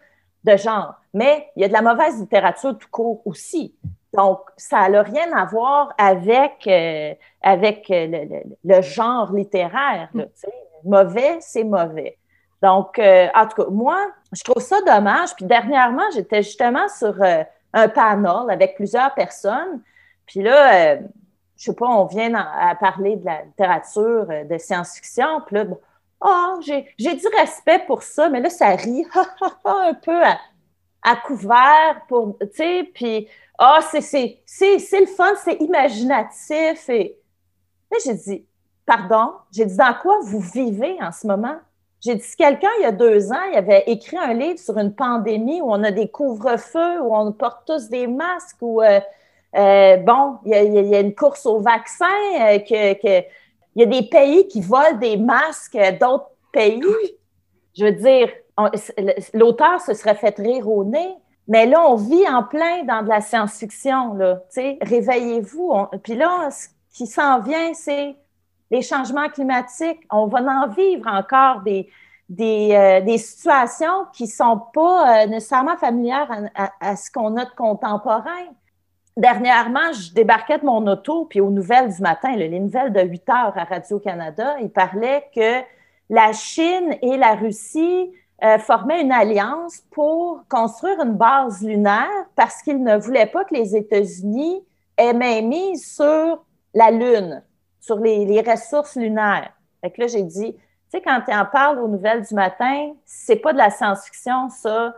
[0.45, 3.77] de genre, mais il y a de la mauvaise littérature tout court aussi.
[4.15, 10.09] Donc, ça n'a rien à voir avec, euh, avec euh, le, genre littéraire.
[10.15, 10.25] Là,
[10.83, 12.17] mauvais, c'est mauvais.
[12.63, 13.99] Donc, euh, en tout cas, moi,
[14.33, 15.35] je trouve ça dommage.
[15.35, 17.15] Puis dernièrement, j'étais justement sur
[17.73, 19.83] un panel avec plusieurs personnes.
[20.27, 20.99] Puis là,
[21.63, 25.65] je sais pas, on vient à parler de la littérature euh, de science-fiction, puis là,
[26.21, 29.07] oh, j'ai, du respect pour ça, mais là, ça rit
[29.65, 30.23] un peu
[31.05, 33.29] à, couvert, pour, tu sais, puis,
[33.93, 36.89] c'est, c'est, le fun, c'est imaginatif.
[36.89, 37.17] Et
[37.93, 38.45] là, j'ai dit,
[38.85, 41.59] pardon, j'ai dit, dans quoi vous vivez en ce moment?
[42.05, 44.77] J'ai dit, si quelqu'un, il y a deux ans, il avait écrit un livre sur
[44.77, 48.99] une pandémie où on a des couvre-feux, où on porte tous des masques, où euh,
[49.55, 52.07] euh, bon, il y, a, une course au vaccin,
[52.41, 53.21] euh, que,
[53.75, 56.83] il y a des pays qui volent des masques d'autres pays.
[57.79, 58.29] Je veux dire,
[59.33, 61.17] l'auteur se serait fait rire au nez.
[61.47, 64.43] Mais là, on vit en plein dans de la science-fiction, là.
[64.53, 65.73] Tu sais, réveillez-vous.
[66.03, 68.17] Puis là, ce qui s'en vient, c'est
[68.73, 71.91] les changements climatiques, on va en vivre encore des,
[72.31, 76.31] des, euh, situations qui sont pas euh, nécessairement familières
[76.81, 78.47] à, ce qu'on a de contemporain.
[79.15, 83.29] Dernièrement, je débarquais de mon auto, puis aux nouvelles du matin, les nouvelles de 8
[83.29, 85.61] heures à Radio-Canada, il parlait que
[86.09, 88.11] la Chine et la Russie
[88.43, 93.55] euh, formaient une alliance pour construire une base lunaire parce qu'ils ne voulaient pas que
[93.55, 94.65] les États-Unis
[94.97, 95.13] aient
[95.43, 96.43] mise sur
[96.73, 97.43] la Lune,
[97.83, 99.53] sur les, les ressources lunaires.
[99.83, 102.93] Fait que là, j'ai dit, tu sais, quand tu en parles aux nouvelles du matin,
[103.05, 104.95] c'est pas de la science-fiction, ça.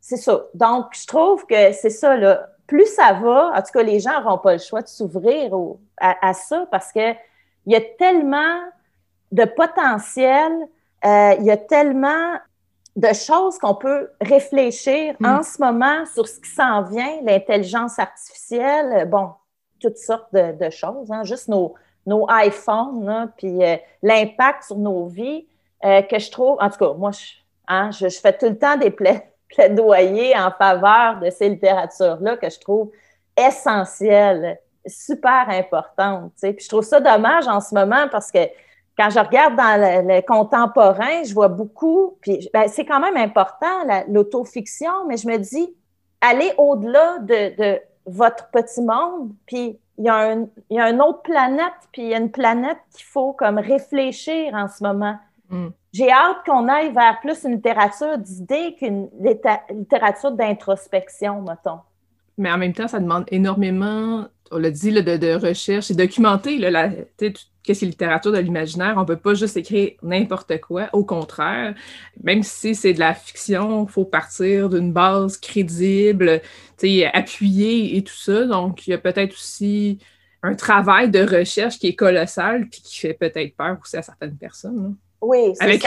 [0.00, 0.42] C'est ça.
[0.54, 2.48] Donc, je trouve que c'est ça, là.
[2.66, 5.52] Plus ça va, en tout cas, les gens n'auront pas le choix de s'ouvrir
[5.98, 7.12] à, ça parce que
[7.66, 8.60] il y a tellement
[9.30, 10.52] de potentiel,
[11.04, 12.38] euh, il y a tellement
[12.96, 15.26] de choses qu'on peut réfléchir mm.
[15.26, 19.30] en ce moment sur ce qui s'en vient, l'intelligence artificielle, bon,
[19.80, 21.74] toutes sortes de, choses, hein, juste nos,
[22.06, 25.46] nos iPhones, puis euh, l'impact sur nos vies,
[25.84, 27.10] euh, que je trouve, en tout cas, moi,
[27.68, 28.90] hein, je, je, fais tout le temps des
[29.48, 32.90] plaidoyers en faveur de ces littératures-là que je trouve
[33.36, 36.32] essentielles, super importantes.
[36.40, 38.40] Puis je trouve ça dommage en ce moment parce que
[38.96, 43.86] quand je regarde dans le, contemporain, je vois beaucoup, puis ben, c'est quand même important,
[44.08, 45.74] l'autofiction, mais je me dis,
[46.20, 50.90] allez au-delà de, de, votre petit monde, puis il y, a un, il y a
[50.90, 54.82] une autre planète, puis il y a une planète qu'il faut comme réfléchir en ce
[54.82, 55.16] moment.
[55.50, 55.68] Mm.
[55.92, 59.10] J'ai hâte qu'on aille vers plus une littérature d'idées qu'une
[59.70, 61.80] littérature d'introspection, mettons.
[62.38, 66.58] Mais en même temps, ça demande énormément, on l'a dit, de, de, recherche et documenter
[66.58, 66.88] la,
[67.18, 68.94] qu'est-ce que littérature de l'imaginaire.
[68.96, 70.88] On ne peut pas juste écrire n'importe quoi.
[70.92, 71.74] Au contraire,
[72.22, 76.40] même si c'est de la fiction, il faut partir d'une base crédible,
[77.12, 78.44] appuyée et tout ça.
[78.44, 79.98] Donc, il y a peut-être aussi
[80.42, 84.36] un travail de recherche qui est colossal puis qui fait peut-être peur aussi à certaines
[84.36, 84.96] personnes.
[85.20, 85.84] Oui, avec,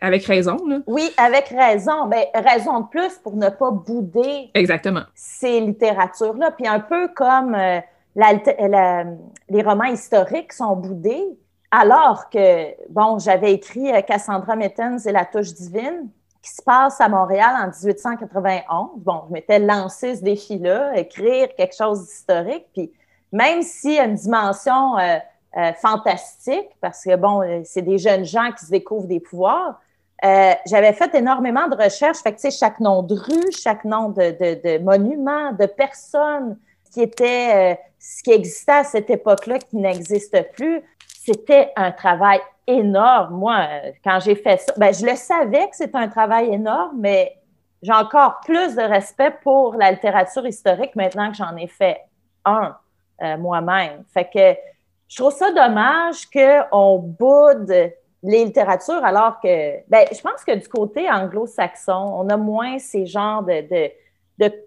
[0.00, 0.56] avec raison.
[0.66, 0.78] Là.
[0.86, 2.06] Oui, avec raison.
[2.06, 5.02] Mais ben, raison de plus pour ne pas bouder Exactement.
[5.14, 6.50] ces littératures-là.
[6.52, 7.80] Puis un peu comme euh,
[8.16, 11.24] les romans historiques sont boudés,
[11.70, 16.08] alors que, bon, j'avais écrit euh, Cassandra Mittens et la touche divine,
[16.40, 18.90] qui se passe à Montréal en 1891.
[18.98, 22.92] Bon, je m'étais lancé ce défi-là, écrire quelque chose d'historique, puis
[23.32, 25.18] même s'il y a une dimension euh,
[25.56, 29.80] euh, fantastique, parce que, bon, c'est des jeunes gens qui se découvrent des pouvoirs,
[30.66, 32.18] j'avais fait énormément de recherches.
[32.18, 35.66] Fait que, tu sais, chaque nom de rue, chaque nom de, de, de monument, de
[35.66, 36.56] personne
[36.94, 40.82] qui était ce qui existait à cette époque-là qui n'existe plus,
[41.24, 43.34] c'était un travail énorme.
[43.34, 43.66] Moi,
[44.04, 47.36] quand j'ai fait ça, ben, je le savais que c'était un travail énorme, mais
[47.82, 52.00] j'ai encore plus de respect pour la littérature historique maintenant que j'en ai fait
[52.44, 52.76] un
[53.22, 54.04] euh, moi-même.
[54.12, 54.60] Fait que
[55.08, 57.70] je trouve ça dommage qu'on boude
[58.22, 63.06] les littératures alors que, ben, je pense que du côté anglo-saxon, on a moins ces
[63.06, 63.90] genres de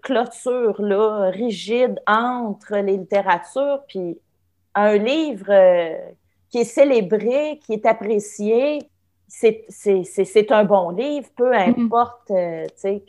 [0.02, 4.18] clôture là, rigide entre les littératures, puis
[4.74, 5.94] un livre euh,
[6.50, 8.78] qui est célébré, qui est apprécié,
[9.28, 11.84] c'est un bon livre, peu mm-hmm.
[11.84, 13.02] importe, euh, tu sais,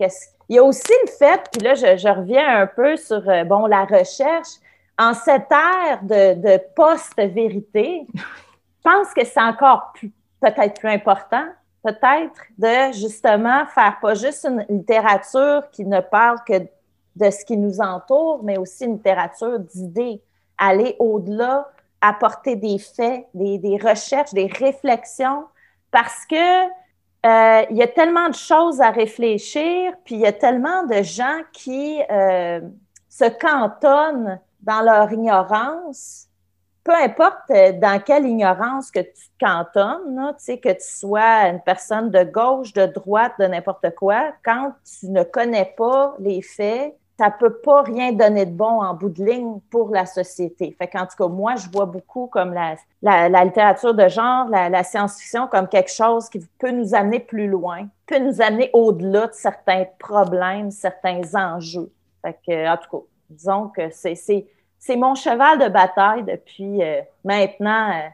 [0.49, 3.65] Il y a aussi le fait, puis là, je, reviens un peu sur, euh, bon,
[3.65, 4.59] la recherche.
[4.97, 8.21] En cette ère de, de post-vérité, je
[8.83, 9.93] pense que c'est encore
[10.41, 11.45] peut-être plus important
[11.83, 16.59] peut-être de justement faire pas juste une littérature qui ne parle que
[17.15, 20.21] de ce qui nous entoure, mais aussi une littérature d'idées,
[20.57, 21.69] aller au-delà,
[22.01, 25.45] apporter des faits, des, recherches, des réflexions,
[25.91, 26.65] parce que
[27.25, 31.01] euh, il y a tellement de choses à réfléchir, puis il y a tellement de
[31.01, 32.61] gens qui euh,
[33.09, 36.28] se cantonnent dans leur ignorance
[36.89, 42.09] peu importe euh, dans quelle ignorance que tu cantonnes, tu que tu sois une personne
[42.09, 47.29] de gauche, de droite, de n'importe quoi, quand tu ne connais pas les faits, ça
[47.29, 50.75] peut pas rien donner de bon en bout de ligne pour la société.
[50.79, 54.83] Fait qu'en tout cas, moi, je vois beaucoup comme la, la, littérature de genre, la,
[54.83, 59.33] science-fiction comme quelque chose qui peut nous amener plus loin, peut nous amener au-delà de
[59.33, 61.91] certains problèmes, certains enjeux.
[62.23, 64.47] Que, en tout cas, disons que c'est
[64.79, 68.07] c'est mon cheval de bataille depuis euh, maintenant euh,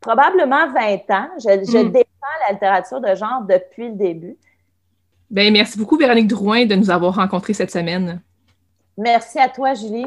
[0.00, 1.28] probablement 20 ans.
[1.38, 1.92] Je, hmm.
[1.92, 2.06] défends
[2.46, 4.36] la littérature de genre depuis le début.
[5.30, 8.20] Bien, merci beaucoup, Véronique Drouin, de nous avoir rencontrés cette semaine.
[8.96, 10.06] Merci à toi, Julie.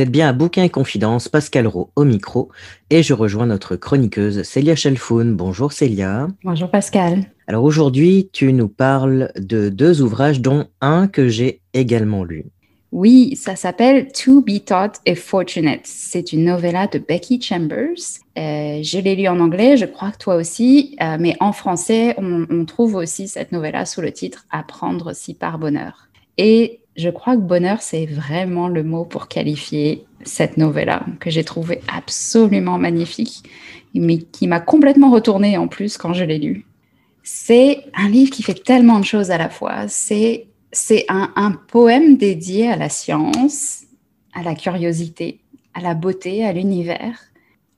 [0.00, 2.48] Vous êtes bien à Bouquin et Confidence, Pascal Rowe au micro,
[2.88, 5.36] et je rejoins notre chroniqueuse Célia Chelfoun.
[5.36, 6.26] Bonjour Célia.
[6.42, 7.24] Bonjour Pascal.
[7.46, 12.46] Alors aujourd'hui, tu nous parles de deux ouvrages, dont un que j'ai également lu.
[12.92, 15.82] Oui, ça s'appelle To Be Taught a Fortunate.
[15.84, 18.22] C'est une novella de Becky Chambers.
[18.38, 22.14] Euh, je l'ai lu en anglais, je crois que toi aussi, euh, mais en français,
[22.16, 26.08] on, on trouve aussi cette novella sous le titre Apprendre si par bonheur.
[26.38, 31.44] Et je crois que bonheur, c'est vraiment le mot pour qualifier cette novella que j'ai
[31.44, 33.42] trouvée absolument magnifique,
[33.94, 36.66] mais qui m'a complètement retournée en plus quand je l'ai lu.
[37.22, 39.88] C'est un livre qui fait tellement de choses à la fois.
[39.88, 40.46] C'est
[41.08, 43.84] un poème dédié à la science,
[44.34, 45.40] à la curiosité,
[45.74, 47.18] à la beauté, à l'univers,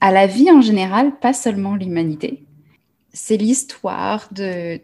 [0.01, 2.43] à la vie en général, pas seulement l'humanité.
[3.13, 4.81] C'est l'histoire de,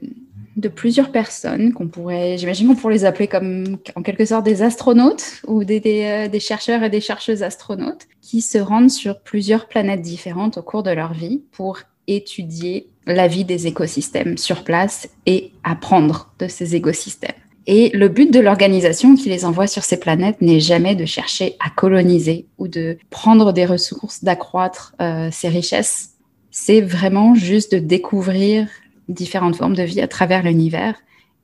[0.59, 4.63] de plusieurs personnes qu'on pourrait, j'imagine qu'on pourrait les appeler comme en quelque sorte des
[4.63, 9.69] astronautes ou des, des, des, chercheurs et des chercheuses astronautes qui se rendent sur plusieurs
[9.69, 11.79] planètes différentes au cours de leur vie pour
[12.09, 17.31] étudier la vie des écosystèmes sur place et apprendre de ces écosystèmes.
[17.67, 21.55] Et le but de l'organisation qui les envoie sur ces planètes n'est jamais de chercher
[21.61, 26.15] à coloniser ou de prendre des ressources, d'accroître euh, ces richesses.
[26.51, 28.67] C'est vraiment juste de découvrir
[29.09, 30.95] différentes formes de vie à travers l'univers.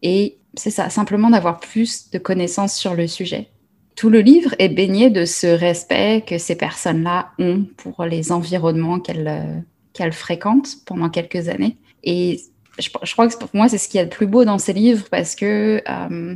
[0.02, 3.48] Et c'est ça, simplement d'avoir plus de connaissances sur le sujet.
[3.96, 8.98] Tout le livre est baigné de ce respect que ces personnes-là ont pour les environnements
[8.98, 9.62] qu'elles
[9.98, 11.76] euh, fréquentent pendant quelques années.
[12.02, 12.40] Et
[12.78, 14.72] je, crois que pour moi, c'est ce qu'il y a de plus beau dans ces
[14.72, 16.34] livres parce que, euh,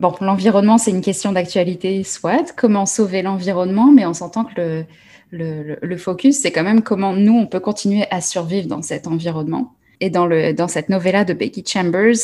[0.00, 4.84] bon, l'environnement, c'est une question d'actualité, soit, comment sauver l'environnement, mais on s'entend que
[5.30, 9.06] le, le focus, c'est quand même comment nous, on peut continuer à survivre dans cet
[9.06, 9.74] environnement.
[10.00, 12.16] Et dans, le, dans cette novella de Becky Chambers,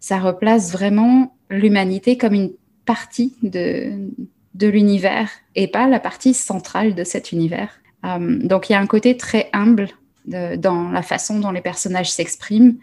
[0.00, 2.52] ça replace vraiment l'humanité comme une
[2.84, 4.08] partie de,
[4.54, 7.80] de l'univers et pas la partie centrale de cet univers.
[8.02, 9.88] Um, donc il y a un côté très humble
[10.26, 12.76] de, dans la façon dont les personnages s'expriment,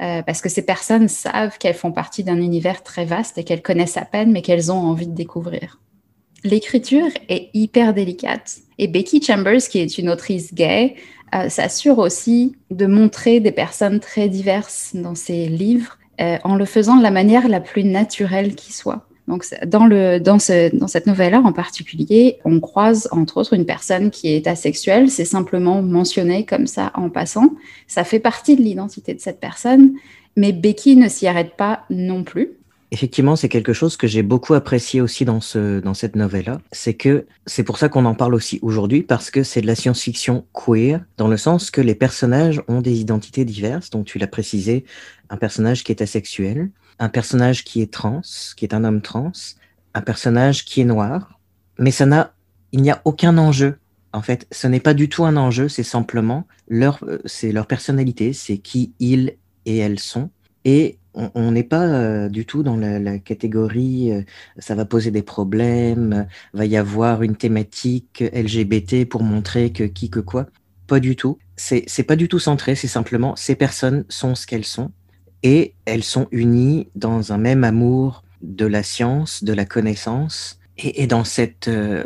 [0.00, 3.62] euh, parce que ces personnes savent qu'elles font partie d'un univers très vaste et qu'elles
[3.62, 5.80] connaissent à peine, mais qu'elles ont envie de découvrir.
[6.44, 8.58] L'écriture est hyper délicate.
[8.78, 10.94] Et Becky Chambers, qui est une autrice gay,
[11.34, 16.64] euh, s'assure aussi de montrer des personnes très diverses dans ses livres euh, en le
[16.64, 19.06] faisant de la manière la plus naturelle qui soit.
[19.26, 23.66] Donc, dans, le, dans, ce, dans cette novelle-là en particulier, on croise entre autres une
[23.66, 25.10] personne qui est asexuelle.
[25.10, 27.50] C'est simplement mentionné comme ça en passant.
[27.86, 29.92] Ça fait partie de l'identité de cette personne,
[30.34, 32.57] mais Becky ne s'y arrête pas non plus.
[32.90, 36.60] Effectivement, c'est quelque chose que j'ai beaucoup apprécié aussi dans, ce, dans cette novella.
[36.72, 39.74] C'est que c'est pour ça qu'on en parle aussi aujourd'hui, parce que c'est de la
[39.74, 43.90] science-fiction queer, dans le sens que les personnages ont des identités diverses.
[43.90, 44.86] Donc, tu l'as précisé,
[45.28, 48.22] un personnage qui est asexuel, un personnage qui est trans,
[48.56, 49.32] qui est un homme trans,
[49.94, 51.38] un personnage qui est noir,
[51.78, 52.32] mais ça n'a,
[52.72, 53.78] il n'y a aucun enjeu.
[54.14, 57.66] En fait, ce n'est pas du tout un enjeu, c'est simplement leur, euh, c'est leur
[57.66, 59.36] personnalité, c'est qui ils
[59.66, 60.30] et elles sont.
[60.64, 60.98] Et
[61.34, 64.22] on n'est pas euh, du tout dans la, catégorie euh,
[64.58, 70.10] ça va poser des problèmes, va y avoir une thématique LGBT pour montrer que qui
[70.10, 70.46] que quoi.
[70.86, 71.38] Pas du tout.
[71.56, 74.92] C'est pas du tout centré, c'est simplement ces personnes sont ce qu'elles sont
[75.42, 81.02] et elles sont unies dans un même amour de la science, de la connaissance et,
[81.02, 82.04] et dans cette, euh,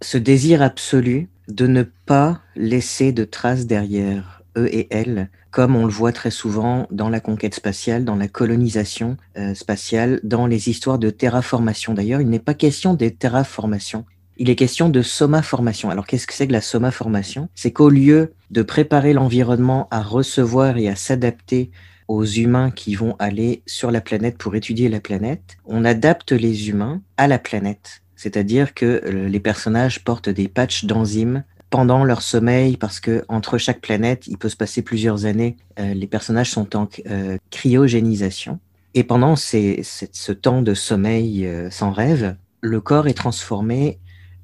[0.00, 5.84] ce désir absolu de ne pas laisser de traces derrière eux et elles, comme on
[5.84, 10.68] le voit très souvent dans la conquête spatiale, dans la colonisation euh, spatiale, dans les
[10.68, 11.94] histoires de terraformation.
[11.94, 14.04] D'ailleurs, il n'est pas question des terraformations.
[14.36, 15.90] Il est question de somaformation.
[15.90, 20.76] Alors, qu'est-ce que c'est que la somaformation C'est qu'au lieu de préparer l'environnement à recevoir
[20.76, 21.70] et à s'adapter
[22.08, 26.68] aux humains qui vont aller sur la planète pour étudier la planète, on adapte les
[26.68, 28.02] humains à la planète.
[28.16, 33.58] C'est-à-dire que euh, les personnages portent des patchs d'enzymes pendant leur sommeil, parce que entre
[33.58, 38.60] chaque planète, il peut se passer plusieurs années, euh, les personnages sont en euh, cryogénisation.
[38.94, 43.98] Et pendant ce temps de sommeil euh, sans rêve, le corps est transformé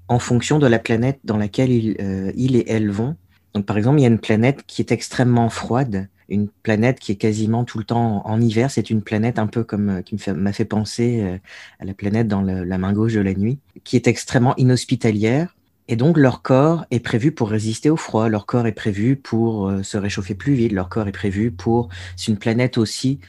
[0.08, 3.14] en fonction de la planète dans laquelle il, et elle vont.
[3.54, 7.12] Donc, par exemple, il y a une planète qui est extrêmement froide, une planète qui
[7.12, 8.72] est quasiment tout le temps en, hiver.
[8.72, 11.38] C'est une planète un peu comme qui m'a fait, penser
[11.78, 15.54] à la planète dans la main gauche de la nuit, qui est extrêmement inhospitalière.
[15.90, 19.68] Et donc leur corps est prévu pour résister au froid, leur corps est prévu pour
[19.68, 21.88] euh, se réchauffer plus vite, leur corps est prévu pour...
[22.16, 23.20] C'est une planète aussi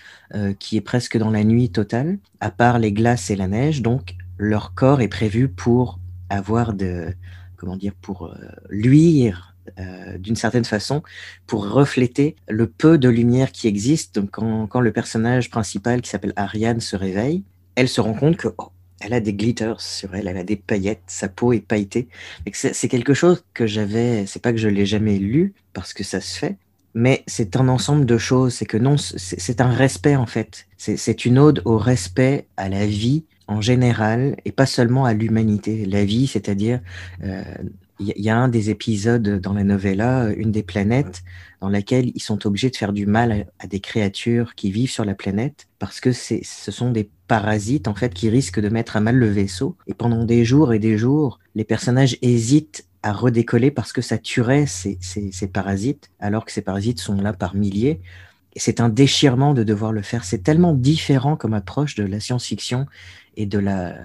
[0.60, 4.16] qui est presque dans la nuit totale, à part les glaces et la neige, donc
[4.38, 6.00] leur corps est prévu pour
[6.30, 7.14] avoir de...
[7.58, 8.34] comment dire, pour
[8.70, 11.04] luire euh, d'une certaine façon
[11.46, 14.16] pour refléter le peu de lumière qui existe.
[14.16, 17.44] Donc, quand, le personnage principal qui s'appelle Ariane se réveille,
[17.76, 18.72] elle se rend compte que oh,
[19.02, 22.08] elle a des glitters sur elle, elle a des paillettes, sa peau est pailletée.
[22.54, 26.22] C'est quelque chose que j'avais, c'est pas que je l'ai jamais lu parce que ça
[26.22, 26.58] se fait,
[26.94, 28.54] mais c'est un ensemble de choses.
[28.54, 30.68] C'est que non, c'est un respect en fait.
[30.78, 35.86] C'est une ode au respect à la vie en général et pas seulement à l'humanité.
[35.86, 36.80] La vie, c'est-à-dire
[37.24, 37.44] euh,
[38.00, 41.22] il y, a un des épisodes dans la novella, euh, une des planètes,
[41.60, 45.06] dans laquelle ils sont obligés de faire du mal à, des créatures qui vivent sur
[45.06, 49.00] la planète, parce que ce sont des parasites en fait qui risquent de mettre à
[49.00, 49.78] mal le vaisseau.
[49.88, 54.18] Et pendant des jours et des jours, les personnages hésitent à redécoller parce que ça
[54.18, 58.02] tuerait ces, ces parasites, alors que ces parasites sont là par milliers.
[58.58, 60.26] C'est un déchirement de devoir le faire.
[60.26, 62.86] C'est tellement différent comme approche de la science-fiction
[63.38, 63.96] et de la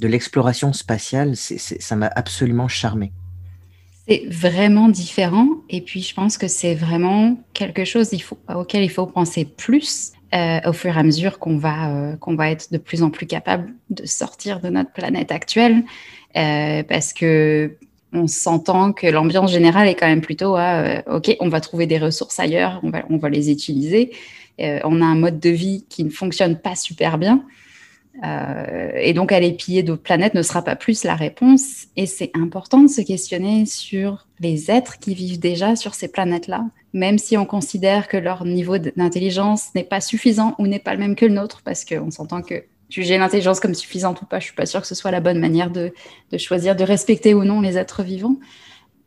[0.00, 1.36] de l'exploration spatiale.
[1.36, 3.12] ça m'a absolument charmé.
[4.08, 5.46] C'est vraiment différent.
[5.70, 8.10] Et puis, je pense que c'est vraiment quelque chose
[8.52, 12.50] auquel il faut penser plus euh, au fur et à mesure qu'on va, euh, va
[12.50, 15.84] être de plus en plus capable de sortir de notre planète actuelle.
[16.36, 17.76] Euh, parce que
[18.14, 21.98] on s'entend que l'ambiance générale est quand même plutôt à OK, on va trouver des
[21.98, 24.12] ressources ailleurs, on va les utiliser.
[24.58, 27.42] on a un mode de vie qui ne fonctionne pas super bien.
[28.24, 31.86] Euh, et donc, aller piller d'autres planètes ne sera pas plus la réponse.
[31.96, 36.64] Et c'est important de se questionner sur les êtres qui vivent déjà sur ces planètes-là,
[36.92, 41.00] même si on considère que leur niveau d'intelligence n'est pas suffisant ou n'est pas le
[41.00, 44.44] même que le nôtre, parce qu'on s'entend que juger l'intelligence comme suffisante ou pas, je
[44.44, 45.94] suis pas sûre que ce soit la bonne manière de,
[46.30, 48.36] de choisir de respecter ou non les êtres vivants.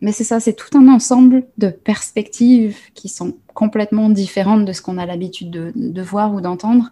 [0.01, 4.81] Mais c'est ça, c'est tout un ensemble de perspectives qui sont complètement différentes de ce
[4.81, 6.91] qu'on a l'habitude de, de voir ou d'entendre.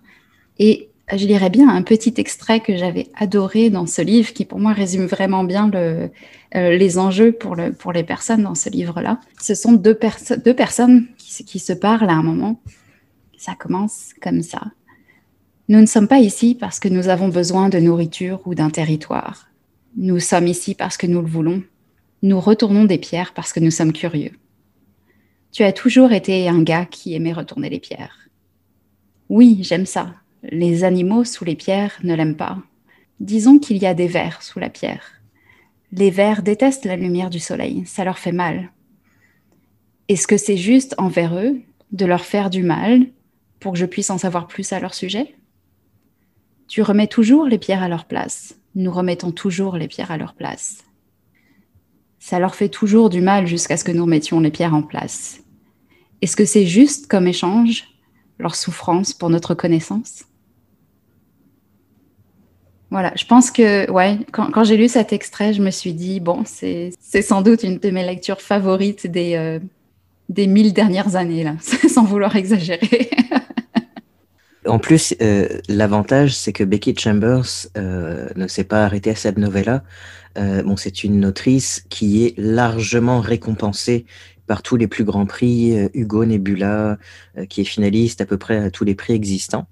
[0.59, 4.59] Et je lirais bien un petit extrait que j'avais adoré dans ce livre, qui pour
[4.59, 6.07] moi résume vraiment bien euh,
[6.53, 9.19] les enjeux pour, le, pour les personnes dans ce livre-là.
[9.39, 9.97] Ce sont deux,
[10.45, 12.61] deux personnes qui, qui se parlent à un moment.
[13.37, 14.61] Ça commence comme ça.
[15.69, 19.47] Nous ne sommes pas ici parce que nous avons besoin de nourriture ou d'un territoire.
[19.95, 21.63] Nous sommes ici parce que nous le voulons.
[22.21, 24.31] Nous retournons des pierres parce que nous sommes curieux.
[25.51, 28.29] Tu as toujours été un gars qui aimait retourner les pierres.
[29.29, 32.57] Oui, j'aime ça, les animaux sous les pierres ne l'aiment pas.
[33.19, 35.03] Disons qu'il y a des vers sous la pierre.
[35.91, 38.71] Les vers détestent la lumière du soleil, ça leur fait mal.
[40.09, 43.07] Est-ce que c'est juste envers eux de leur faire du mal
[43.59, 45.35] pour que je puisse en savoir plus à leur sujet?
[46.67, 48.59] Tu remets toujours les pierres à leur place.
[48.75, 50.83] Nous remettons toujours les pierres à leur place.
[52.19, 55.41] Ça leur fait toujours du mal jusqu'à ce que nous remettions les pierres en place.
[56.21, 57.85] Est-ce que c'est juste comme échange
[58.39, 60.25] leur souffrance pour notre connaissance?
[62.93, 66.43] Voilà, je pense que, ouais, quand, j'ai lu cet extrait, je me suis dit, bon,
[66.45, 66.91] c'est
[67.23, 69.57] sans doute une de mes lectures favorites des, euh,
[70.29, 71.55] des mille dernières années, là,
[71.89, 73.09] sans vouloir exagérer.
[74.67, 79.39] en plus, euh, l'avantage, c'est que Becky Chambers euh, ne s'est pas arrêtée à cette
[79.39, 79.83] novella.
[80.35, 84.05] bon, c'est une autrice qui est largement récompensée
[84.45, 86.99] par tous les plus grands prix, Hugo Nebula,
[87.49, 89.65] qui est finaliste à peu près à tous les prix existants.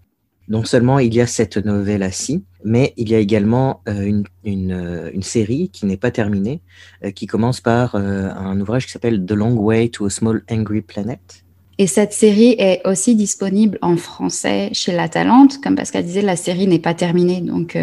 [0.47, 5.23] Non seulement il y a cette novelle-ci, mais il y a également euh, euh, une,
[5.23, 6.61] série qui n'est pas terminée,
[7.03, 10.81] euh, qui commence par un ouvrage qui s'appelle The Long Way to a Small Angry
[10.81, 11.19] Planet.
[11.77, 15.61] Et cette série est aussi disponible en français chez La Talente.
[15.61, 17.77] Comme Pascal disait, la série n'est pas terminée, donc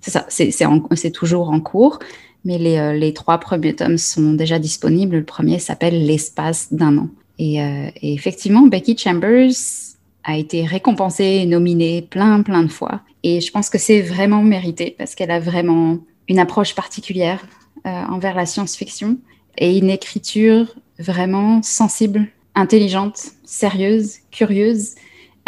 [0.00, 2.00] c'est ça, c'est toujours en cours.
[2.44, 5.18] Mais les, trois premiers tomes sont déjà disponibles.
[5.18, 7.08] Le premier s'appelle L'espace d'un an.
[7.38, 7.60] et
[8.02, 9.91] effectivement, Becky Chambers
[10.24, 13.00] a été récompensée, nominée plein, plein de fois.
[13.22, 15.98] Et je pense que c'est vraiment mérité parce qu'elle a vraiment
[16.28, 17.44] une approche particulière
[17.86, 19.18] euh, envers la science-fiction
[19.58, 24.94] et une écriture vraiment sensible, intelligente, sérieuse, curieuse,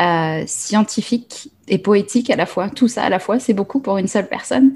[0.01, 2.69] euh, scientifique et poétique à la fois.
[2.69, 4.75] Tout ça à la fois, c'est beaucoup pour une seule personne.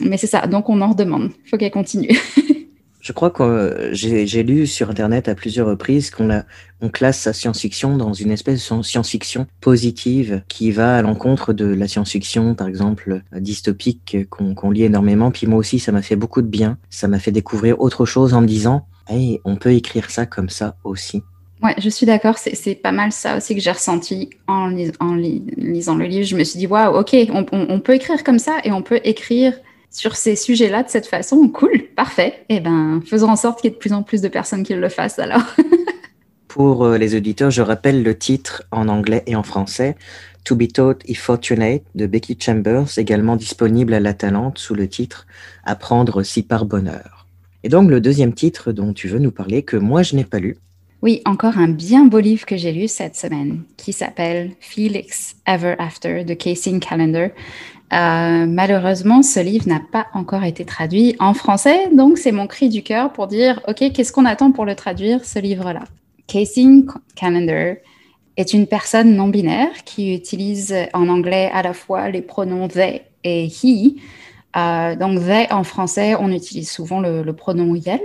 [0.00, 1.30] Mais c'est ça, donc on en redemande.
[1.44, 2.18] Il faut qu'elle continue.
[3.04, 6.30] Je crois que euh, j'ai lu sur Internet à plusieurs reprises qu'on
[6.80, 11.66] on classe la science-fiction dans une espèce de science-fiction positive qui va à l'encontre de
[11.66, 15.30] la science-fiction, par exemple, dystopique, qu'on lit énormément.
[15.30, 16.78] Puis moi aussi, ça m'a fait beaucoup de bien.
[16.88, 20.48] Ça m'a fait découvrir autre chose en me disant, hey, on peut écrire ça comme
[20.48, 21.22] ça aussi.
[21.62, 22.38] Ouais, je suis d'accord.
[22.38, 26.26] C'est pas mal ça aussi que j'ai ressenti en, lisant le livre.
[26.26, 29.52] Je me suis dit, waouh, ok, on, peut écrire comme ça et on peut écrire
[29.94, 31.48] sur ces sujets-là de cette façon.
[31.48, 32.44] Cool, parfait.
[32.48, 34.74] Eh ben, faisons en sorte qu'il y ait de plus en plus de personnes qui
[34.74, 35.44] le fassent alors.
[36.48, 39.96] Pour euh, les auditeurs, je rappelle le titre en anglais et en français.
[40.44, 44.88] To be taught if fortunate de Becky Chambers, également disponible à la Talente sous le
[44.88, 45.26] titre
[45.64, 47.26] Apprendre si par bonheur.
[47.62, 50.40] Et donc le deuxième titre dont tu veux nous parler, que moi je n'ai pas
[50.40, 50.58] lu.
[51.04, 55.74] Oui, encore un bien beau livre que j'ai lu cette semaine qui s'appelle Felix Ever
[55.78, 57.28] After de Casey Calendar.
[57.92, 62.68] Euh, malheureusement, ce livre n'a pas encore été traduit en français, donc c'est mon cri
[62.68, 65.84] du cœur pour dire, OK, qu'est-ce qu'on attend pour le traduire, ce livre-là?
[66.26, 66.64] Casey
[67.14, 67.76] Calendar
[68.36, 73.02] est une personne non binaire qui utilise en anglais à la fois les pronoms they
[73.22, 73.96] et he.
[74.56, 78.00] Euh, donc, they en français, on utilise souvent le, pronom yel.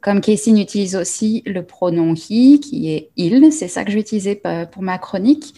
[0.00, 4.40] Comme Casey utilise aussi le pronom he, qui est il, c'est ça que vais utiliser
[4.70, 5.54] pour ma chronique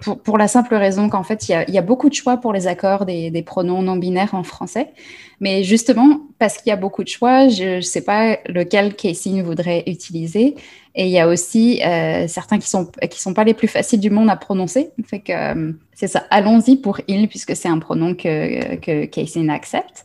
[0.00, 3.04] pour, la simple raison qu'en fait, il y, a, beaucoup de choix pour les accords
[3.04, 4.92] des, pronoms non binaires en français.
[5.40, 9.42] Mais justement, parce qu'il y a beaucoup de choix, je ne sais pas lequel Casey
[9.42, 10.56] voudrait utiliser.
[10.94, 13.68] Et il y a aussi euh, certains qui ne sont, qui sont pas les plus
[13.68, 14.90] faciles du monde à prononcer.
[15.04, 16.24] Fait euh, c'est ça.
[16.30, 20.04] Allons-y pour il, puisque c'est un pronom que, que Casey accepte.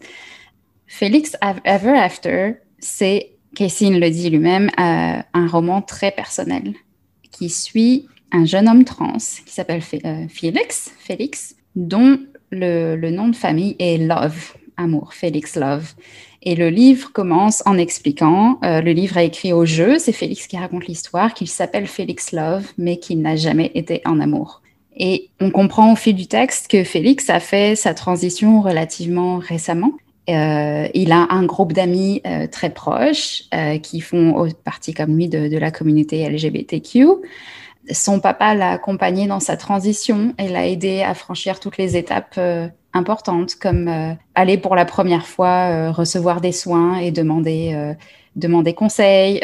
[0.87, 6.73] Félix Ever After, c'est, Casey le dit lui-même, euh, un roman très personnel
[7.31, 12.19] qui suit un jeune homme trans qui s'appelle euh, Félix, Félix, dont
[12.51, 15.93] le, nom de famille est Love, amour, Félix Love.
[16.43, 20.47] Et le livre commence en expliquant, euh, le livre est écrit au jeu, c'est Félix
[20.47, 24.61] qui raconte l'histoire, qu'il s'appelle Félix Love, mais qu'il n'a jamais été en amour.
[24.95, 29.91] Et on comprend au fil du texte que Félix a fait sa transition relativement récemment.
[30.29, 32.21] Euh, il a un groupe d'amis
[32.51, 33.43] très proches
[33.83, 37.07] qui font partie comme lui de, de la communauté LGBTQ
[37.91, 42.35] son papa l'a accompagné dans sa transition et l'a aidé à franchir toutes les étapes
[42.37, 47.95] euh, importantes, comme euh, aller pour la première fois euh, recevoir des soins et demander,
[48.35, 49.39] demander conseil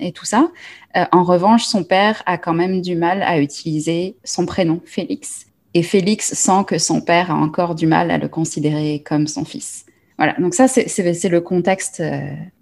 [0.00, 0.50] et tout ça.
[0.94, 5.46] en revanche, son père a quand même du mal à utiliser son prénom, Félix.
[5.74, 9.44] Et Félix sent que son père a encore du mal à le considérer comme son
[9.44, 9.84] fils.
[10.16, 12.02] Voilà, donc ça, c'est le contexte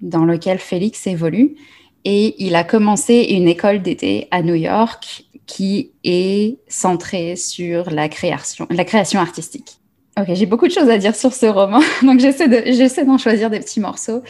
[0.03, 1.57] dans lequel Félix évolue
[2.05, 8.09] et il a commencé une école d'été à New York qui est centrée sur la
[8.09, 9.79] création, la création artistique.
[10.19, 13.61] Ok, j'ai beaucoup de choses à dire sur ce roman, donc j'essaie d'en choisir des
[13.61, 14.23] petits morceaux.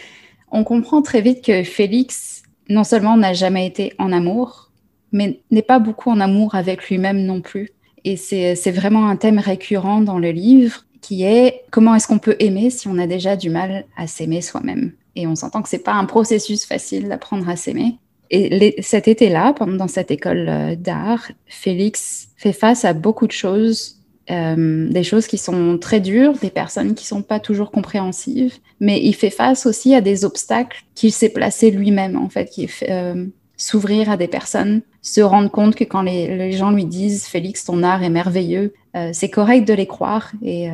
[0.50, 4.70] On comprend très vite que Félix, non seulement n'a jamais été en amour,
[5.12, 7.70] mais n'est pas beaucoup en amour avec lui-même non plus.
[8.04, 12.36] Et c'est vraiment un thème récurrent dans le livre qui est comment est-ce qu'on peut
[12.38, 14.92] aimer si on a déjà du mal à s'aimer soi-même?
[15.16, 17.98] Et on s'entend que c'est pas un processus facile d'apprendre à s'aimer.
[18.30, 24.02] Et cet été-là, dans cette école euh, d'art, Félix fait face à beaucoup de choses,
[24.30, 29.00] euh, des choses qui sont très dures, des personnes qui sont pas toujours compréhensives, mais
[29.00, 33.26] il fait face aussi à des obstacles qu'il s'est placé lui-même, en fait, qui euh,
[33.56, 37.82] s'ouvrir à des personnes, se rendre compte que quand les, gens lui disent Félix, ton
[37.82, 38.74] art est merveilleux,
[39.12, 40.70] c'est correct de les croire et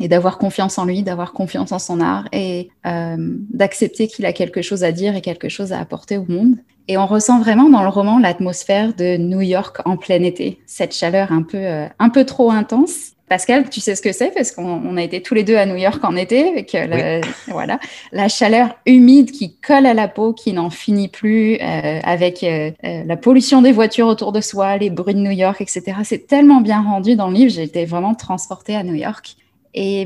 [0.00, 4.32] et d'avoir confiance en lui, d'avoir confiance en son art et euh, d'accepter qu'il a
[4.32, 6.56] quelque chose à dire et quelque chose à apporter au monde.
[6.86, 10.94] Et on ressent vraiment dans le roman l'atmosphère de New York en plein été, cette
[10.94, 13.12] chaleur un peu, euh, un peu trop intense.
[13.28, 14.32] Pascal, tu sais ce que c'est?
[14.32, 17.78] Parce qu'on a été tous les deux à New York en été avec euh, voilà
[18.12, 22.70] la chaleur humide qui colle à la peau, qui n'en finit plus, euh, avec euh,
[22.82, 25.82] la pollution des voitures autour de soi, les bruits de New York, etc.
[26.04, 29.36] C'est tellement bien rendu dans le livre, j'ai été vraiment transportée à New York.
[29.74, 30.00] Et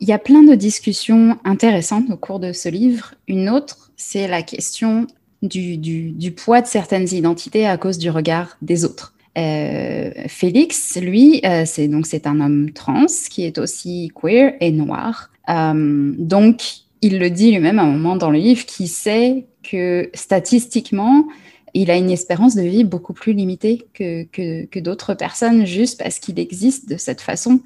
[0.00, 3.14] il y a plein de discussions intéressantes au cours de ce livre.
[3.28, 5.06] Une autre, c'est la question
[5.42, 9.14] du, poids de certaines identités à cause du regard des autres.
[9.36, 14.70] Euh, Félix, lui, euh, c'est donc c'est un homme trans qui est aussi queer et
[14.70, 15.30] noir.
[15.48, 16.62] Hum, donc,
[17.02, 21.26] il le dit lui-même à un moment dans le livre, qui sait que statistiquement,
[21.74, 26.18] il a une espérance de vie beaucoup plus limitée que, que d'autres personnes juste parce
[26.18, 27.60] qu'il existe de cette façon.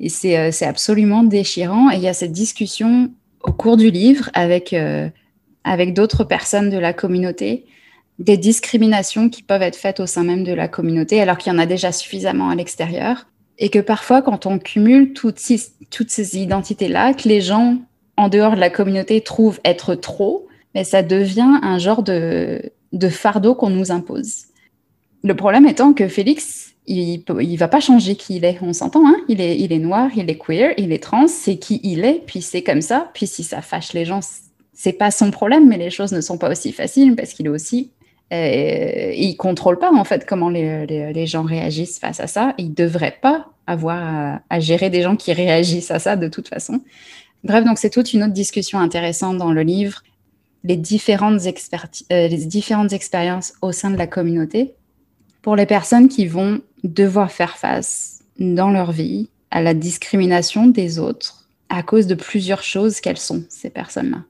[0.00, 1.90] Et euh, c'est absolument déchirant.
[1.90, 3.10] Et il y a cette discussion
[3.42, 5.08] au cours du livre avec, euh,
[5.64, 7.66] avec d'autres personnes de la communauté,
[8.18, 11.56] des discriminations qui peuvent être faites au sein même de la communauté, alors qu'il y
[11.56, 13.26] en a déjà suffisamment à l'extérieur.
[13.58, 15.60] Et que parfois, quand on cumule toutes ces,
[15.90, 17.78] toutes ces identités-là, que les gens
[18.16, 23.08] en dehors de la communauté trouvent être trop, mais ça devient un genre de, de
[23.08, 24.46] fardeau qu'on nous impose.
[25.22, 28.58] Le problème étant que Félix, il ne va pas changer qui il est.
[28.62, 31.56] On s'entend, hein il, est, il est noir, il est queer, il est trans, c'est
[31.56, 33.10] qui il est, puis c'est comme ça.
[33.14, 34.20] Puis si ça fâche les gens,
[34.72, 37.50] c'est pas son problème, mais les choses ne sont pas aussi faciles parce qu'il est
[37.50, 37.90] aussi.
[38.32, 42.54] Euh, il contrôle pas en fait comment les, gens réagissent face à ça.
[42.58, 46.80] Il devrait pas avoir à, gérer des gens qui réagissent à ça de toute façon.
[47.44, 50.02] Bref, donc c'est toute une autre discussion intéressante dans le livre,
[50.64, 51.46] euh, les différentes
[52.92, 54.74] expériences au sein de la communauté
[55.42, 60.98] pour les personnes qui vont devoir faire face dans leur vie à la discrimination des
[60.98, 64.22] autres à cause de plusieurs choses qu'elles sont, ces personnes-là.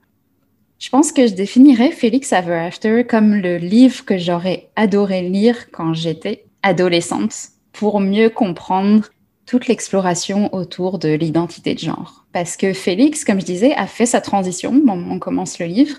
[0.79, 5.71] Je pense que je définirais Félix Ever After comme le livre que j'aurais adoré lire
[5.71, 7.35] quand j'étais adolescente
[7.71, 9.05] pour mieux comprendre
[9.47, 12.25] toute l'exploration autour de l'identité de genre.
[12.31, 15.97] Parce que Félix, comme je disais, a fait sa transition, on commence le livre,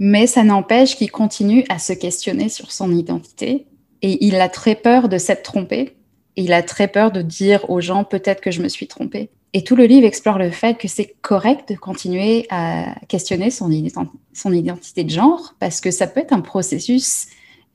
[0.00, 3.66] mais ça n'empêche qu'il continue à se questionner sur son identité
[4.02, 5.96] et il a très peur de s'être trompé.
[6.34, 9.30] Il a très peur de dire aux gens peut-être que je me suis trompé.
[9.56, 13.70] Et tout le livre explore le fait que c'est correct de continuer à questionner son,
[13.70, 17.28] identité de genre parce que ça peut être un processus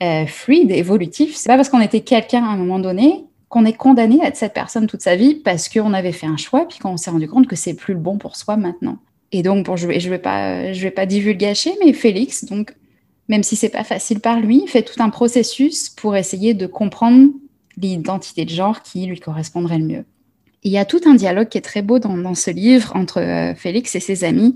[0.04, 1.36] euh, fluide, évolutif.
[1.36, 4.36] C'est pas parce qu'on était quelqu'un à un moment donné qu'on est condamné à être
[4.36, 7.28] cette personne toute sa vie parce qu'on avait fait un choix puis qu'on s'est rendu
[7.28, 9.00] compte que c'est plus le bon pour soi maintenant.
[9.32, 12.76] Et donc, bon, je ne vais, je pas, je pas divulgacher, mais Félix, donc,
[13.28, 17.32] même si c'est pas facile par lui, fait tout un processus pour essayer de comprendre
[17.76, 20.06] l'identité de genre qui lui correspondrait le mieux.
[20.64, 23.56] Il y a tout un dialogue qui est très beau dans, ce livre entre euh,
[23.56, 24.56] Félix et ses amis,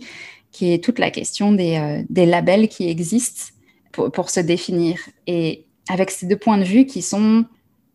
[0.51, 3.51] qui est toute la question des, euh, labels qui existent
[3.91, 4.99] pour, se définir.
[5.25, 7.45] Et avec ces deux points de vue qui sont,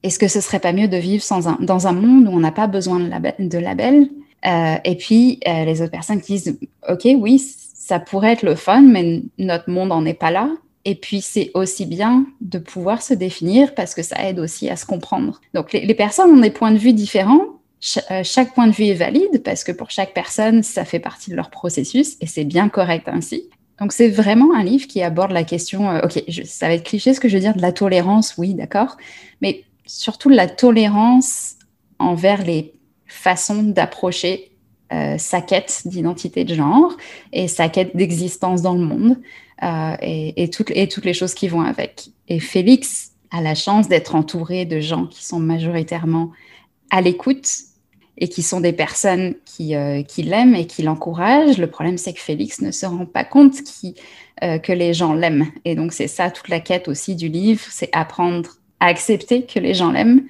[0.02, 1.22] est-ce que ce serait pas mieux de vivre
[1.60, 4.08] dans un monde où on n'a pas besoin de labels
[4.46, 6.58] euh, Et puis les autres personnes qui disent,
[6.88, 10.48] OK, oui, ça pourrait être le fun, mais notre monde n'en est pas là.
[10.84, 14.76] Et puis, c'est aussi bien de pouvoir se définir parce que ça aide aussi à
[14.76, 15.40] se comprendre.
[15.52, 17.59] Donc, les, personnes ont des points de vue différents.
[18.10, 21.30] Euh, chaque point de vue est valide parce que pour chaque personne, ça fait partie
[21.30, 23.48] de leur processus et c'est bien correct ainsi.
[23.80, 27.14] Donc, c'est vraiment un livre qui aborde la question, euh, ok, ça va être cliché
[27.14, 28.98] ce que je veux dire, de la tolérance, oui, d'accord,
[29.40, 31.54] mais surtout la tolérance
[31.98, 32.74] envers les
[33.06, 34.52] façons d'approcher
[34.92, 36.94] euh, sa quête d'identité de genre
[37.32, 39.16] et sa quête d'existence dans le monde.
[40.02, 40.70] Et toutes
[41.04, 42.08] les choses qui vont avec.
[42.28, 46.30] Et Félix a la chance d'être entouré de gens qui sont majoritairement
[46.90, 47.46] à l'écoute
[48.18, 51.58] et qui sont des personnes qui, euh, qui l'aiment et qui l'encouragent.
[51.58, 53.94] Le problème, c'est que Félix ne se rend pas compte qui,
[54.42, 55.46] euh, que les gens l'aiment.
[55.64, 59.58] Et donc, c'est ça toute la quête aussi du livre, c'est apprendre à accepter que
[59.58, 60.22] les gens l'aiment,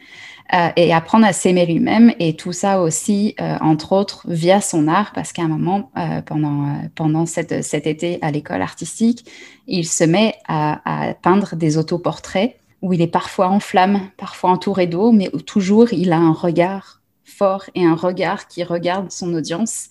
[0.55, 2.13] euh, et apprendre à s'aimer lui-même.
[2.19, 5.93] Et tout ça aussi, entre autres, via son art, parce qu'à un moment,
[6.27, 9.25] pendant, pendant cette, cet été à l'école artistique,
[9.69, 14.87] il se met à, peindre des autoportraits où il est parfois en flammes, parfois entouré
[14.87, 17.00] d'eau, mais où toujours il a un regard
[17.41, 19.89] fort et un regard qui regarde son audience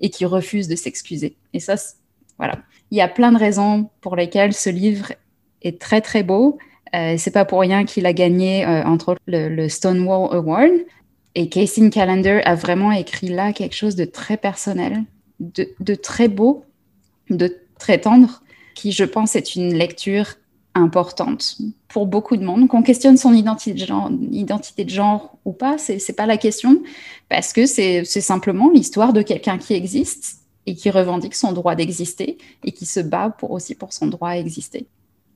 [0.00, 1.36] et qui refuse de s'excuser.
[1.54, 1.76] Et ça,
[2.38, 2.56] voilà.
[2.90, 5.12] Il y a plein de raisons pour lesquelles ce livre
[5.62, 6.58] est très très beau.
[6.96, 10.72] Euh, c'est pas pour rien qu'il a gagné, euh, entre autres, le, Stonewall Award.
[11.36, 15.04] Et Casey Callender a vraiment écrit là quelque chose de très personnel,
[15.38, 16.64] de, très beau,
[17.30, 18.42] de très tendre,
[18.74, 20.26] qui, je pense, est une lecture
[20.78, 22.68] importante pour beaucoup de monde.
[22.68, 26.82] Qu'on questionne son identité de genre, ou pas, c'est n'est pas la question,
[27.28, 32.38] parce que c'est simplement l'histoire de quelqu'un qui existe et qui revendique son droit d'exister
[32.64, 34.86] et qui se bat aussi pour son droit à exister.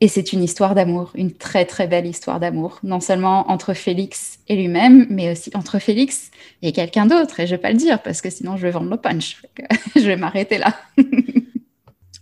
[0.03, 4.41] Et c'est une histoire d'amour, une très très belle histoire d'amour, non seulement entre Félix
[4.49, 7.39] et lui-même, mais aussi entre Félix et quelqu'un d'autre.
[7.39, 9.43] Et je ne vais pas le dire parce que sinon je vais vendre le punch.
[9.95, 10.75] je vais m'arrêter là.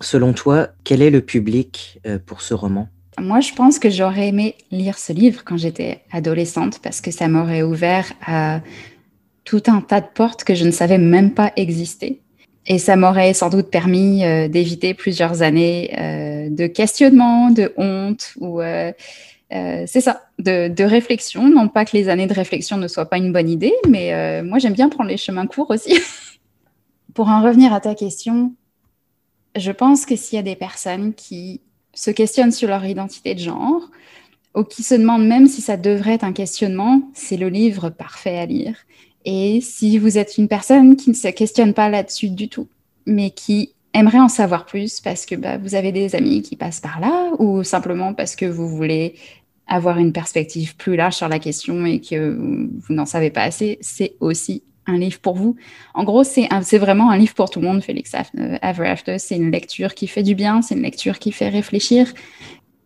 [0.02, 2.88] Selon toi, quel est le public euh, pour ce roman?
[3.18, 7.28] Moi, je pense que j'aurais aimé lire ce livre quand j'étais adolescente parce que ça
[7.28, 8.60] m'aurait ouvert à
[9.44, 12.20] tout un tas de portes que je ne savais même pas exister.
[12.66, 18.34] Et ça m'aurait sans doute permis euh, d'éviter plusieurs années euh, de questionnement, de honte
[18.38, 18.92] ou euh,
[19.50, 21.48] c'est ça, de, réflexion.
[21.48, 24.60] Non pas que les années de réflexion ne soient pas une bonne idée, mais moi
[24.60, 25.98] j'aime bien prendre les chemins courts aussi.
[27.14, 28.52] Pour en revenir à ta question,
[29.56, 31.60] je pense que s'il y a des personnes qui
[31.92, 33.90] se questionnent sur leur identité de genre
[34.54, 38.38] ou qui se demandent même si ça devrait être un questionnement, c'est le livre parfait
[38.38, 38.74] à lire.
[39.24, 42.68] Et si vous êtes une personne qui ne se questionne pas là-dessus du tout,
[43.06, 46.80] mais qui aimerait en savoir plus parce que bah, vous avez des amis qui passent
[46.80, 49.14] par là ou simplement parce que vous voulez
[49.66, 53.78] avoir une perspective plus large sur la question et que vous n'en savez pas assez,
[53.80, 55.56] c'est aussi un livre pour vous.
[55.94, 59.18] En gros, c'est vraiment un livre pour tout le monde, Félix Ever After.
[59.18, 62.12] C'est une lecture qui fait du bien, c'est une lecture qui fait réfléchir.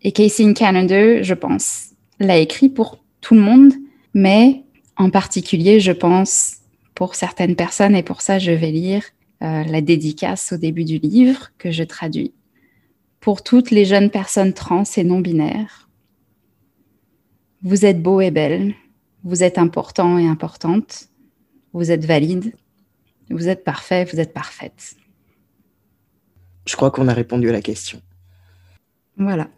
[0.02, 1.90] Et Casey Calendar, je pense,
[2.20, 3.72] l'a écrit pour tout le monde,
[4.12, 4.62] mais
[4.96, 6.56] en particulier, je pense,
[6.94, 9.02] pour certaines personnes, et pour ça, je vais lire
[9.42, 12.32] euh, la dédicace au début du livre que je traduis.
[13.20, 15.88] Pour toutes les jeunes personnes trans et non binaires,
[17.62, 18.74] vous êtes beau et belle,
[19.24, 21.08] vous êtes important et importante,
[21.74, 22.54] vous êtes valide,
[23.28, 24.94] vous êtes parfait, vous êtes parfaite.
[26.66, 28.00] Je crois qu'on a répondu à la question.
[29.18, 29.48] Voilà.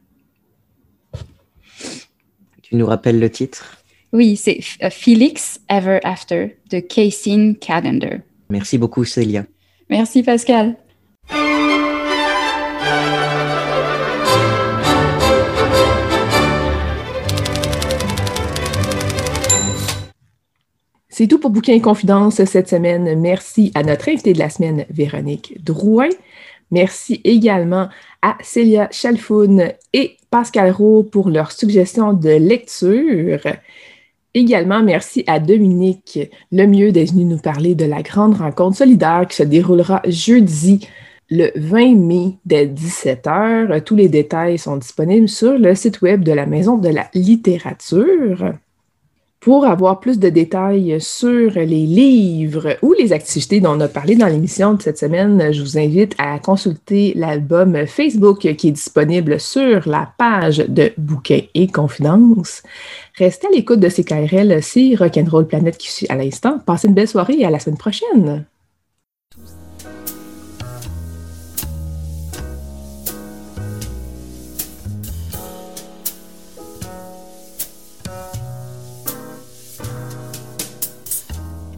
[2.62, 3.78] Tu nous rappelles le titre?
[4.12, 4.60] Oui, c'est
[4.90, 8.18] Felix Ever After de Casey Calendar.
[8.48, 9.44] Merci beaucoup, Célia.
[9.88, 10.76] Merci, Pascal.
[21.18, 23.18] C'est tout pour Bouquin Confidence cette semaine.
[23.18, 26.10] Merci à notre invité de la semaine, Véronique Drouin.
[26.70, 27.88] Merci également
[28.20, 33.40] à Célia Chalfoun et Pascal Roux pour leur suggestion de lecture.
[34.34, 36.18] Également, merci à Dominique
[36.52, 40.86] Lemieux d'être venu nous parler de la grande rencontre solidaire qui se déroulera jeudi
[41.30, 43.82] le 20 mai dès 17h.
[43.84, 48.52] Tous les détails sont disponibles sur le site web de la Maison de la littérature.
[49.46, 54.16] Pour avoir plus de détails sur les livres ou les activités dont on a parlé
[54.16, 59.38] dans l'émission de cette semaine, je vous invite à consulter l'album Facebook qui est disponible
[59.38, 62.64] sur la page de Bouquets et Confidences.
[63.16, 66.58] Restez à l'écoute de CKRL, c'est Rock'n'Roll Planète qui suit à l'instant.
[66.66, 68.46] Passez une belle soirée et à la semaine prochaine.